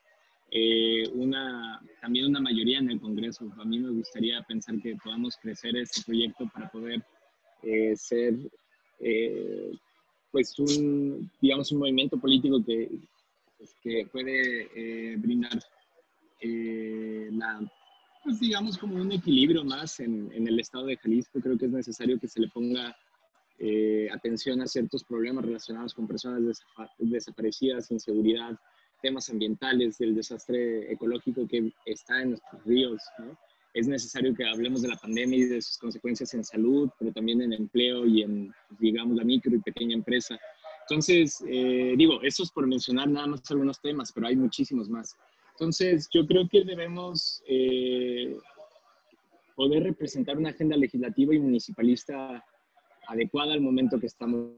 eh, 0.52 1.10
una, 1.16 1.82
también 2.02 2.28
una 2.28 2.40
mayoría 2.40 2.78
en 2.78 2.92
el 2.92 3.02
Congreso. 3.02 3.52
A 3.58 3.66
mí 3.66 3.80
me 3.80 3.90
gustaría 3.90 4.44
pensar 4.44 4.80
que 4.80 4.96
podamos 5.04 5.38
crecer 5.38 5.76
este 5.76 6.04
proyecto 6.04 6.48
para 6.54 6.70
poder 6.70 7.04
ser 7.96 8.36
pues 10.32 10.58
un, 10.60 11.30
digamos, 11.42 11.72
un 11.72 11.80
movimiento 11.80 12.18
político 12.18 12.64
que, 12.66 12.90
pues, 13.58 13.76
que 13.84 14.08
puede 14.12 14.70
eh, 14.76 15.16
brindar 15.18 15.60
eh, 16.40 17.30
la, 17.32 17.60
pues 18.24 18.40
digamos, 18.40 18.78
como 18.78 18.96
un 18.96 19.12
equilibrio 19.12 19.64
más 19.64 20.00
en, 20.00 20.32
en, 20.34 20.48
el 20.48 20.60
estado 20.60 20.86
de 20.86 20.98
Jalisco. 20.98 21.40
Creo 21.42 21.58
que 21.58 21.66
es 21.66 21.72
necesario 21.72 22.20
que 22.20 22.28
se 22.28 22.40
le 22.40 22.48
ponga 22.48 22.96
eh, 23.60 24.10
atención 24.12 24.62
a 24.62 24.68
ciertos 24.68 25.04
problemas 25.04 25.46
relacionados 25.46 25.94
con 25.94 26.08
personas 26.08 26.64
desaparecidas, 26.98 27.92
inseguridad, 27.92 28.58
temas 29.02 29.30
ambientales, 29.30 30.00
el 30.00 30.16
desastre 30.16 30.92
ecológico 30.92 31.48
que 31.48 31.72
está 31.86 32.22
en 32.22 32.30
nuestros 32.32 32.64
ríos, 32.66 33.02
¿no? 33.20 33.38
Es 33.74 33.88
necesario 33.88 34.34
que 34.34 34.46
hablemos 34.46 34.82
de 34.82 34.90
la 34.90 34.98
pandemia 34.98 35.38
y 35.38 35.44
de 35.46 35.62
sus 35.62 35.78
consecuencias 35.78 36.34
en 36.34 36.44
salud, 36.44 36.90
pero 37.00 37.12
también 37.12 37.42
en 37.42 37.54
empleo 37.54 38.06
y 38.06 38.22
en, 38.22 38.54
digamos, 38.80 39.16
la 39.16 39.24
micro 39.24 39.56
y 39.56 39.60
pequeña 39.60 39.96
empresa. 39.96 40.38
Entonces, 40.82 41.42
eh, 41.48 41.94
digo, 41.98 42.22
eso 42.22 42.44
es 42.44 42.52
por 42.52 42.68
mencionar 42.68 43.10
nada 43.10 43.28
más 43.28 43.50
algunos 43.50 43.80
temas, 43.80 44.12
pero 44.12 44.28
hay 44.28 44.36
muchísimos 44.36 44.90
más. 44.90 45.16
Entonces, 45.52 46.10
yo 46.12 46.26
creo 46.26 46.50
que 46.50 46.66
debemos 46.66 47.42
eh, 47.48 48.36
poder 49.56 49.84
representar 49.84 50.38
una 50.38 50.50
agenda 50.50 50.76
legislativa 50.76 51.34
y 51.34 51.40
municipalista 51.40 52.44
adecuada 53.08 53.54
al 53.54 53.62
momento 53.62 54.00
que 54.00 54.08
estamos. 54.08 54.52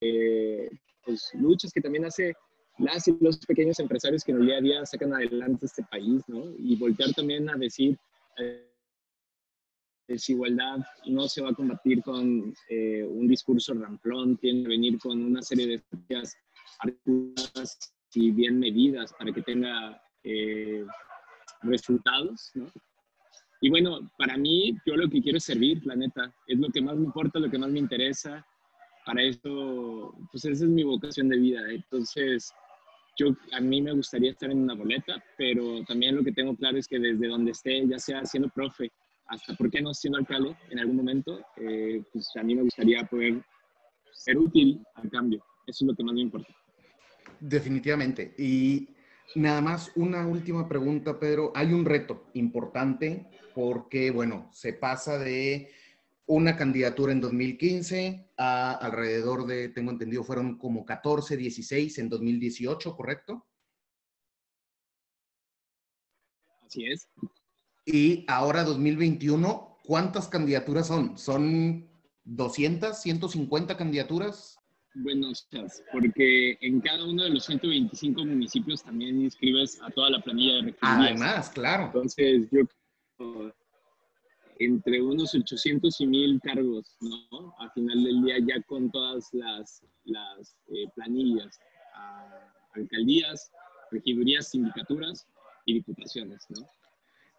Eh, 0.00 0.68
pues 1.04 1.30
luchas 1.34 1.72
que 1.72 1.80
también 1.80 2.04
hace 2.04 2.34
las 2.78 3.06
y 3.08 3.16
los 3.20 3.38
pequeños 3.38 3.78
empresarios 3.80 4.24
que 4.24 4.32
en 4.32 4.38
el 4.38 4.46
día 4.46 4.56
a 4.56 4.60
día 4.60 4.86
sacan 4.86 5.12
adelante 5.12 5.66
este 5.66 5.82
país, 5.84 6.22
¿no? 6.26 6.44
Y 6.58 6.76
voltear 6.76 7.12
también 7.12 7.48
a 7.50 7.56
decir, 7.56 7.96
eh, 8.38 8.72
desigualdad 10.08 10.78
no 11.06 11.28
se 11.28 11.42
va 11.42 11.50
a 11.50 11.54
combatir 11.54 12.02
con 12.02 12.54
eh, 12.68 13.04
un 13.04 13.28
discurso 13.28 13.74
ramplón, 13.74 14.36
tiene 14.36 14.62
que 14.62 14.68
venir 14.68 14.98
con 14.98 15.22
una 15.22 15.42
serie 15.42 15.66
de 15.66 15.74
estrategias 15.74 16.36
articuladas 16.80 17.94
y 18.14 18.30
bien 18.30 18.58
medidas 18.58 19.12
para 19.18 19.32
que 19.32 19.42
tenga 19.42 20.02
eh, 20.24 20.84
resultados, 21.62 22.50
¿no? 22.54 22.66
Y 23.64 23.70
bueno, 23.70 24.10
para 24.18 24.36
mí, 24.36 24.76
yo 24.84 24.96
lo 24.96 25.08
que 25.08 25.22
quiero 25.22 25.38
es 25.38 25.44
servir, 25.44 25.86
la 25.86 25.94
neta, 25.94 26.34
es 26.48 26.58
lo 26.58 26.68
que 26.68 26.82
más 26.82 26.96
me 26.96 27.04
importa, 27.04 27.38
lo 27.38 27.48
que 27.48 27.58
más 27.58 27.70
me 27.70 27.78
interesa. 27.78 28.44
Para 29.06 29.22
eso, 29.22 30.16
pues 30.32 30.44
esa 30.44 30.64
es 30.64 30.70
mi 30.70 30.82
vocación 30.82 31.28
de 31.28 31.36
vida. 31.38 31.60
Entonces, 31.70 32.52
yo, 33.16 33.36
a 33.52 33.60
mí 33.60 33.82
me 33.82 33.92
gustaría 33.92 34.30
estar 34.30 34.50
en 34.50 34.62
una 34.62 34.74
boleta, 34.74 35.22
pero 35.36 35.84
también 35.84 36.16
lo 36.16 36.24
que 36.24 36.32
tengo 36.32 36.56
claro 36.56 36.78
es 36.78 36.86
que 36.86 36.98
desde 36.98 37.28
donde 37.28 37.52
esté, 37.52 37.86
ya 37.86 37.98
sea 37.98 38.24
siendo 38.24 38.48
profe, 38.48 38.90
hasta 39.26 39.54
por 39.54 39.70
qué 39.70 39.80
no 39.80 39.94
siendo 39.94 40.18
alcalde 40.18 40.56
en 40.70 40.78
algún 40.78 40.96
momento, 40.96 41.40
eh, 41.56 42.02
pues 42.12 42.30
a 42.36 42.42
mí 42.42 42.54
me 42.54 42.62
gustaría 42.62 43.04
poder 43.04 43.42
ser 44.12 44.36
útil 44.38 44.82
al 44.94 45.10
cambio. 45.10 45.44
Eso 45.66 45.84
es 45.84 45.88
lo 45.88 45.94
que 45.94 46.04
más 46.04 46.14
me 46.14 46.20
importa. 46.22 46.54
Definitivamente. 47.40 48.34
Y 48.38 48.88
nada 49.34 49.60
más 49.60 49.90
una 49.96 50.26
última 50.26 50.68
pregunta, 50.68 51.18
Pedro. 51.18 51.52
Hay 51.54 51.72
un 51.72 51.84
reto 51.84 52.26
importante 52.34 53.26
porque, 53.54 54.10
bueno, 54.10 54.48
se 54.52 54.72
pasa 54.72 55.18
de 55.18 55.70
una 56.34 56.56
candidatura 56.56 57.12
en 57.12 57.20
2015 57.20 58.32
a 58.38 58.72
alrededor 58.72 59.46
de, 59.46 59.68
tengo 59.68 59.90
entendido, 59.90 60.24
fueron 60.24 60.56
como 60.56 60.86
14, 60.86 61.36
16 61.36 61.98
en 61.98 62.08
2018, 62.08 62.96
¿correcto? 62.96 63.46
Así 66.62 66.86
es. 66.86 67.06
Y 67.84 68.24
ahora 68.28 68.64
2021, 68.64 69.76
¿cuántas 69.84 70.26
candidaturas 70.28 70.86
son? 70.86 71.18
¿Son 71.18 71.86
200, 72.24 72.98
150 72.98 73.76
candidaturas? 73.76 74.56
Buenos 74.94 75.46
días, 75.50 75.82
porque 75.92 76.56
en 76.62 76.80
cada 76.80 77.04
uno 77.04 77.24
de 77.24 77.30
los 77.30 77.44
125 77.44 78.24
municipios 78.24 78.82
también 78.82 79.20
inscribes 79.20 79.78
a 79.82 79.90
toda 79.90 80.08
la 80.08 80.22
planilla 80.22 80.54
de 80.54 80.60
regidurías. 80.62 81.20
Además, 81.20 81.50
claro. 81.50 81.86
Entonces, 81.86 82.48
yo 82.50 82.60
entre 84.64 85.02
unos 85.02 85.34
800 85.34 86.00
y 86.00 86.06
1000 86.06 86.40
cargos, 86.40 86.96
¿no? 87.00 87.54
A 87.58 87.70
final 87.70 88.02
del 88.02 88.22
día 88.22 88.36
ya 88.40 88.62
con 88.62 88.90
todas 88.90 89.28
las, 89.32 89.82
las 90.04 90.56
eh, 90.68 90.86
planillas, 90.94 91.58
alcaldías, 92.74 93.50
regidurías, 93.90 94.50
sindicaturas 94.50 95.26
y 95.66 95.74
diputaciones, 95.74 96.46
¿no? 96.50 96.66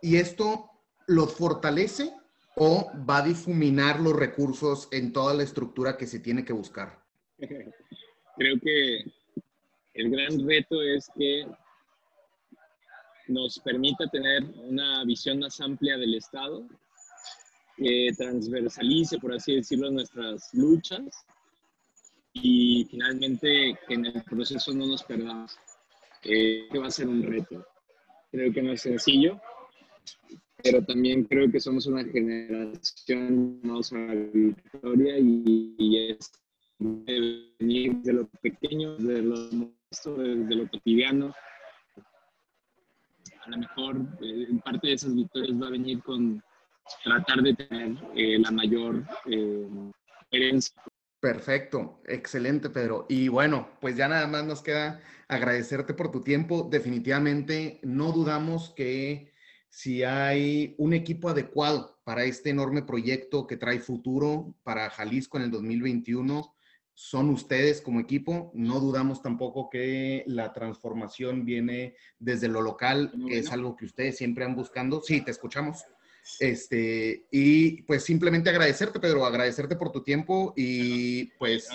¿Y 0.02 0.18
esto 0.18 0.70
los 1.08 1.34
fortalece 1.34 2.14
o 2.56 2.92
va 3.10 3.18
a 3.18 3.26
difuminar 3.26 4.00
los 4.00 4.16
recursos 4.16 4.88
en 4.92 5.14
toda 5.14 5.34
la 5.34 5.44
estructura 5.44 5.98
que 5.98 6.08
se 6.08 6.20
tiene 6.20 6.46
que 6.46 6.54
buscar? 6.54 7.00
Creo 7.40 8.60
que 8.62 9.06
el 9.94 10.10
gran 10.10 10.48
reto 10.48 10.82
es 10.82 11.10
que 11.16 11.46
nos 13.28 13.60
permita 13.60 14.08
tener 14.08 14.44
una 14.56 15.04
visión 15.06 15.40
más 15.40 15.60
amplia 15.62 15.98
del 15.98 16.16
Estado, 16.16 16.68
que 17.78 18.10
transversalice, 18.18 19.18
por 19.20 19.34
así 19.34 19.56
decirlo, 19.56 19.92
nuestras 19.92 20.50
luchas 20.54 21.26
y 22.34 22.86
finalmente 22.90 23.78
que 23.88 23.94
en 23.94 24.06
el 24.06 24.24
proceso 24.24 24.74
no 24.74 24.88
nos 24.88 25.04
perdamos. 25.04 25.58
Eh, 26.24 26.68
que 26.72 26.80
va 26.80 26.88
a 26.88 26.92
ser 26.92 27.08
un 27.08 27.22
reto. 27.22 27.66
Creo 28.32 28.54
que 28.54 28.62
no 28.62 28.72
es 28.72 28.82
sencillo, 28.82 29.42
pero 30.64 30.84
también 30.84 31.26
creo 31.26 31.52
que 31.52 31.60
somos 31.60 31.86
una 31.86 32.04
generación 32.06 33.60
no 33.62 33.82
victoria 34.34 35.20
y, 35.20 36.08
es 36.10 36.32
de 36.80 37.52
venir 37.60 37.98
de 37.98 38.14
lo 38.14 38.28
pequeño, 38.42 38.96
de 38.98 39.22
lo 39.22 39.50
de 39.50 40.56
lo 40.56 40.70
cotidiano. 40.70 41.34
A 43.46 43.50
lo 43.50 43.58
mejor 43.58 43.98
eh, 44.22 44.48
parte 44.64 44.88
de 44.88 44.94
esas 44.94 45.14
victorias 45.14 45.62
va 45.62 45.68
a 45.68 45.72
venir 45.72 46.02
con 46.02 46.42
tratar 47.04 47.42
de 47.42 47.54
tener 47.54 47.98
eh, 48.16 48.40
la 48.40 48.52
mayor 48.52 49.04
eh, 49.26 49.68
herencia. 50.32 50.82
Perfecto, 51.20 52.02
excelente 52.06 52.70
Pedro. 52.70 53.06
Y 53.08 53.30
bueno, 53.30 53.70
pues 53.80 53.96
ya 53.96 54.08
nada 54.08 54.28
más 54.28 54.44
nos 54.46 54.62
queda 54.62 55.02
agradecerte 55.30 55.94
por 55.94 56.12
tu 56.12 56.22
tiempo. 56.22 56.68
Definitivamente 56.70 57.80
no 57.84 58.12
dudamos 58.12 58.74
que 58.76 59.32
si 59.70 60.04
hay 60.04 60.76
un 60.78 60.94
equipo 60.94 61.30
adecuado 61.30 62.00
para 62.04 62.26
este 62.26 62.50
enorme 62.50 62.84
proyecto 62.84 63.48
que 63.48 63.58
trae 63.58 63.80
futuro 63.80 64.54
para 64.64 64.90
Jalisco 64.90 65.38
en 65.38 65.44
el 65.46 65.52
2021, 65.52 66.54
son 66.94 67.30
ustedes 67.30 67.82
como 67.82 68.00
equipo. 68.00 68.52
No 68.54 68.80
dudamos 68.80 69.22
tampoco 69.22 69.70
que 69.70 70.24
la 70.28 70.54
transformación 70.54 71.46
viene 71.46 71.96
desde 72.20 72.50
lo 72.50 72.62
local, 72.62 73.14
que 73.28 73.40
es 73.40 73.52
algo 73.52 73.76
que 73.76 73.86
ustedes 73.86 74.18
siempre 74.18 74.46
han 74.46 74.56
buscando. 74.56 75.02
Sí, 75.02 75.22
te 75.22 75.32
escuchamos. 75.32 75.86
Este, 76.40 77.28
y 77.32 77.82
pues 77.84 78.04
simplemente 78.04 78.50
agradecerte, 78.50 79.00
Pedro, 79.00 79.26
agradecerte 79.26 79.76
por 79.76 79.92
tu 79.92 80.04
tiempo 80.04 80.54
y 80.56 81.26
pues... 81.38 81.70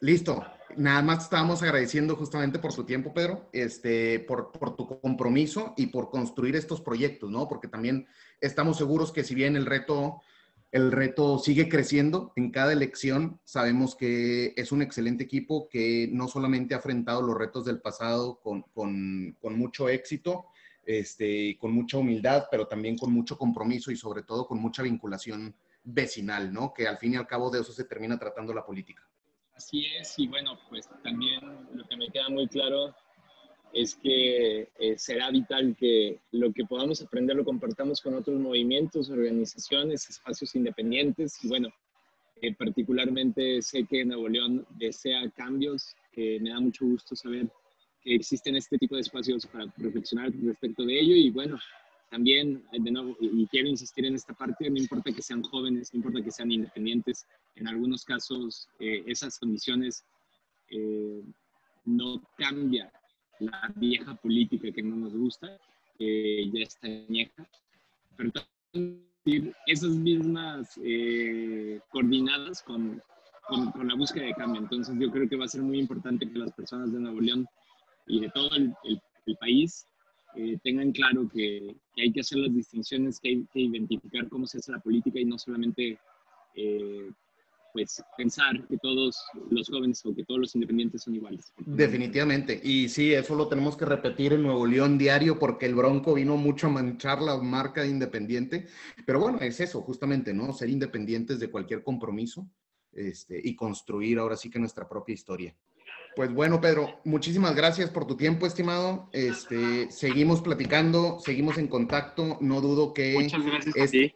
Listo. 0.00 0.44
Nada 0.76 1.02
más 1.02 1.24
estábamos 1.24 1.62
agradeciendo 1.62 2.14
justamente 2.14 2.58
por 2.58 2.72
tu 2.72 2.84
tiempo, 2.84 3.12
Pedro, 3.12 3.48
este, 3.52 4.20
por, 4.20 4.52
por 4.52 4.76
tu 4.76 5.00
compromiso 5.00 5.74
y 5.76 5.86
por 5.86 6.10
construir 6.10 6.54
estos 6.54 6.80
proyectos, 6.80 7.30
¿no? 7.30 7.48
Porque 7.48 7.66
también 7.66 8.06
estamos 8.40 8.76
seguros 8.76 9.10
que 9.10 9.24
si 9.24 9.34
bien 9.34 9.56
el 9.56 9.66
reto 9.66 10.20
el 10.70 10.92
reto 10.92 11.38
sigue 11.38 11.68
creciendo 11.68 12.32
en 12.36 12.50
cada 12.50 12.72
elección. 12.72 13.40
Sabemos 13.44 13.94
que 13.94 14.52
es 14.56 14.70
un 14.72 14.82
excelente 14.82 15.24
equipo 15.24 15.68
que 15.68 16.08
no 16.12 16.28
solamente 16.28 16.74
ha 16.74 16.78
enfrentado 16.78 17.22
los 17.22 17.36
retos 17.36 17.64
del 17.64 17.80
pasado 17.80 18.40
con, 18.40 18.64
mucho 19.42 19.88
éxito, 19.88 20.46
este, 20.88 21.58
con 21.58 21.70
mucha 21.72 21.98
humildad, 21.98 22.46
pero 22.50 22.66
también 22.66 22.96
con 22.96 23.12
mucho 23.12 23.36
compromiso 23.36 23.90
y 23.90 23.96
sobre 23.96 24.22
todo 24.22 24.46
con 24.46 24.58
mucha 24.58 24.82
vinculación 24.82 25.54
vecinal, 25.84 26.50
¿no? 26.50 26.72
Que 26.72 26.88
al 26.88 26.96
fin 26.96 27.12
y 27.12 27.16
al 27.16 27.26
cabo 27.26 27.50
de 27.50 27.60
eso 27.60 27.74
se 27.74 27.84
termina 27.84 28.18
tratando 28.18 28.54
la 28.54 28.64
política. 28.64 29.06
Así 29.54 29.84
es, 30.00 30.18
y 30.18 30.28
bueno, 30.28 30.58
pues 30.70 30.88
también 31.02 31.40
lo 31.74 31.86
que 31.86 31.94
me 31.94 32.08
queda 32.08 32.30
muy 32.30 32.48
claro 32.48 32.94
es 33.74 33.96
que 33.96 34.70
eh, 34.78 34.96
será 34.96 35.30
vital 35.30 35.76
que 35.78 36.20
lo 36.30 36.54
que 36.54 36.64
podamos 36.64 37.02
aprender 37.02 37.36
lo 37.36 37.44
compartamos 37.44 38.00
con 38.00 38.14
otros 38.14 38.40
movimientos, 38.40 39.10
organizaciones, 39.10 40.08
espacios 40.08 40.54
independientes. 40.54 41.44
Y 41.44 41.48
bueno, 41.48 41.68
eh, 42.40 42.54
particularmente 42.54 43.60
sé 43.60 43.84
que 43.84 44.06
Nuevo 44.06 44.26
León 44.26 44.66
desea 44.70 45.30
cambios, 45.32 45.94
que 46.12 46.40
me 46.40 46.48
da 46.48 46.60
mucho 46.60 46.86
gusto 46.86 47.14
saber 47.14 47.50
existen 48.14 48.56
este 48.56 48.78
tipo 48.78 48.94
de 48.94 49.02
espacios 49.02 49.46
para 49.46 49.72
reflexionar 49.76 50.32
respecto 50.42 50.84
de 50.84 51.00
ello. 51.00 51.14
Y 51.14 51.30
bueno, 51.30 51.58
también, 52.10 52.62
eh, 52.72 52.78
de 52.80 52.90
nuevo, 52.90 53.16
y 53.20 53.46
quiero 53.46 53.68
insistir 53.68 54.06
en 54.06 54.14
esta 54.14 54.34
parte, 54.34 54.70
no 54.70 54.76
importa 54.76 55.12
que 55.12 55.22
sean 55.22 55.42
jóvenes, 55.42 55.92
no 55.92 55.98
importa 55.98 56.22
que 56.22 56.30
sean 56.30 56.50
independientes, 56.50 57.26
en 57.56 57.68
algunos 57.68 58.04
casos 58.04 58.68
esas 58.78 59.38
condiciones 59.38 60.04
no 61.84 62.22
cambian 62.36 62.90
la 63.40 63.72
vieja 63.76 64.14
política 64.14 64.70
que 64.72 64.82
no 64.82 64.96
nos 64.96 65.14
gusta, 65.14 65.58
que 65.98 66.50
ya 66.52 66.62
está 66.62 66.86
añeja, 66.86 67.48
pero 68.16 68.32
también 68.32 69.54
esas 69.66 69.90
mismas 69.90 70.78
eh, 70.82 71.80
coordinadas 71.90 72.62
con, 72.62 73.02
con, 73.46 73.88
la 73.88 73.94
búsqueda 73.94 74.26
de 74.26 74.34
cambio. 74.34 74.60
Entonces 74.62 74.94
yo 74.98 75.10
creo 75.10 75.28
que 75.28 75.36
va 75.36 75.44
a 75.44 75.48
ser 75.48 75.62
muy 75.62 75.78
importante 75.78 76.30
que 76.30 76.38
las 76.38 76.52
personas 76.52 76.92
de 76.92 77.00
Nuevo 77.00 77.20
León 77.20 77.46
y 78.08 78.20
de 78.20 78.30
todo 78.30 78.50
el, 78.56 78.74
el, 78.84 79.36
país 79.38 79.86
eh, 80.36 80.56
tengan 80.64 80.90
claro 80.92 81.28
que, 81.28 81.76
que, 81.94 82.02
hay 82.02 82.12
que 82.12 82.20
hacer 82.20 82.38
las 82.38 82.54
distinciones, 82.54 83.20
que 83.20 83.28
hay 83.28 83.46
que 83.52 83.60
identificar 83.60 84.28
cómo 84.28 84.46
se 84.46 84.58
hace 84.58 84.72
la 84.72 84.80
política 84.80 85.20
y 85.20 85.26
no 85.26 85.38
solamente 85.38 85.98
eh, 86.54 87.10
pues 87.72 88.02
pensar 88.16 88.66
que 88.66 88.78
todos 88.78 89.22
los 89.50 89.68
jóvenes 89.68 90.04
o 90.04 90.14
que 90.14 90.24
todos 90.24 90.40
los 90.40 90.54
independientes 90.54 91.02
son 91.02 91.14
iguales. 91.14 91.52
Definitivamente. 91.58 92.60
Y 92.62 92.88
sí, 92.88 93.12
eso 93.12 93.34
lo 93.34 93.48
tenemos 93.48 93.76
que 93.76 93.84
repetir 93.84 94.32
en 94.32 94.42
Nuevo 94.42 94.66
León 94.66 94.98
diario 94.98 95.38
porque 95.38 95.66
el 95.66 95.74
Bronco 95.74 96.14
vino 96.14 96.36
mucho 96.36 96.66
a 96.66 96.70
manchar 96.70 97.20
la 97.22 97.36
marca 97.36 97.82
de 97.82 97.90
independiente. 97.90 98.66
Pero 99.06 99.20
bueno, 99.20 99.38
es 99.40 99.60
eso, 99.60 99.82
justamente, 99.82 100.32
¿no? 100.32 100.52
Ser 100.52 100.70
independientes 100.70 101.38
de 101.38 101.50
cualquier 101.50 101.82
compromiso 101.82 102.48
este, 102.92 103.40
y 103.42 103.54
construir 103.54 104.18
ahora 104.18 104.36
sí 104.36 104.50
que 104.50 104.58
nuestra 104.58 104.88
propia 104.88 105.14
historia. 105.14 105.54
Pues 106.16 106.32
bueno, 106.32 106.60
Pedro, 106.60 107.00
muchísimas 107.04 107.54
gracias 107.54 107.90
por 107.90 108.06
tu 108.06 108.16
tiempo, 108.16 108.46
estimado. 108.46 109.08
Este, 109.12 109.90
seguimos 109.90 110.42
platicando, 110.42 111.18
seguimos 111.20 111.58
en 111.58 111.68
contacto. 111.68 112.38
No 112.40 112.60
dudo 112.60 112.92
que... 112.92 113.14
Muchas 113.14 113.44
gracias 113.44 114.12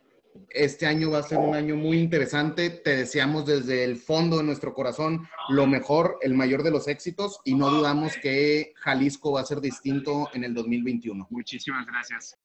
este 0.51 0.87
año 0.87 1.11
va 1.11 1.19
a 1.19 1.23
ser 1.23 1.39
un 1.39 1.55
año 1.55 1.77
muy 1.77 1.99
interesante. 1.99 2.71
Te 2.71 2.97
deseamos 2.97 3.47
desde 3.47 3.85
el 3.85 3.97
fondo 3.97 4.39
de 4.39 4.45
nuestro 4.45 4.75
corazón 4.75 5.29
lo 5.49 5.67
mejor, 5.67 6.19
el 6.23 6.35
mayor 6.35 6.63
de 6.63 6.71
los 6.71 6.89
éxitos 6.89 7.41
y 7.45 7.55
no 7.55 7.71
dudamos 7.71 8.17
que 8.17 8.73
Jalisco 8.77 9.33
va 9.33 9.41
a 9.41 9.45
ser 9.45 9.61
distinto 9.61 10.29
en 10.35 10.45
el 10.45 10.55
2021. 10.55 11.27
Muchísimas 11.31 11.87
gracias. 11.87 12.39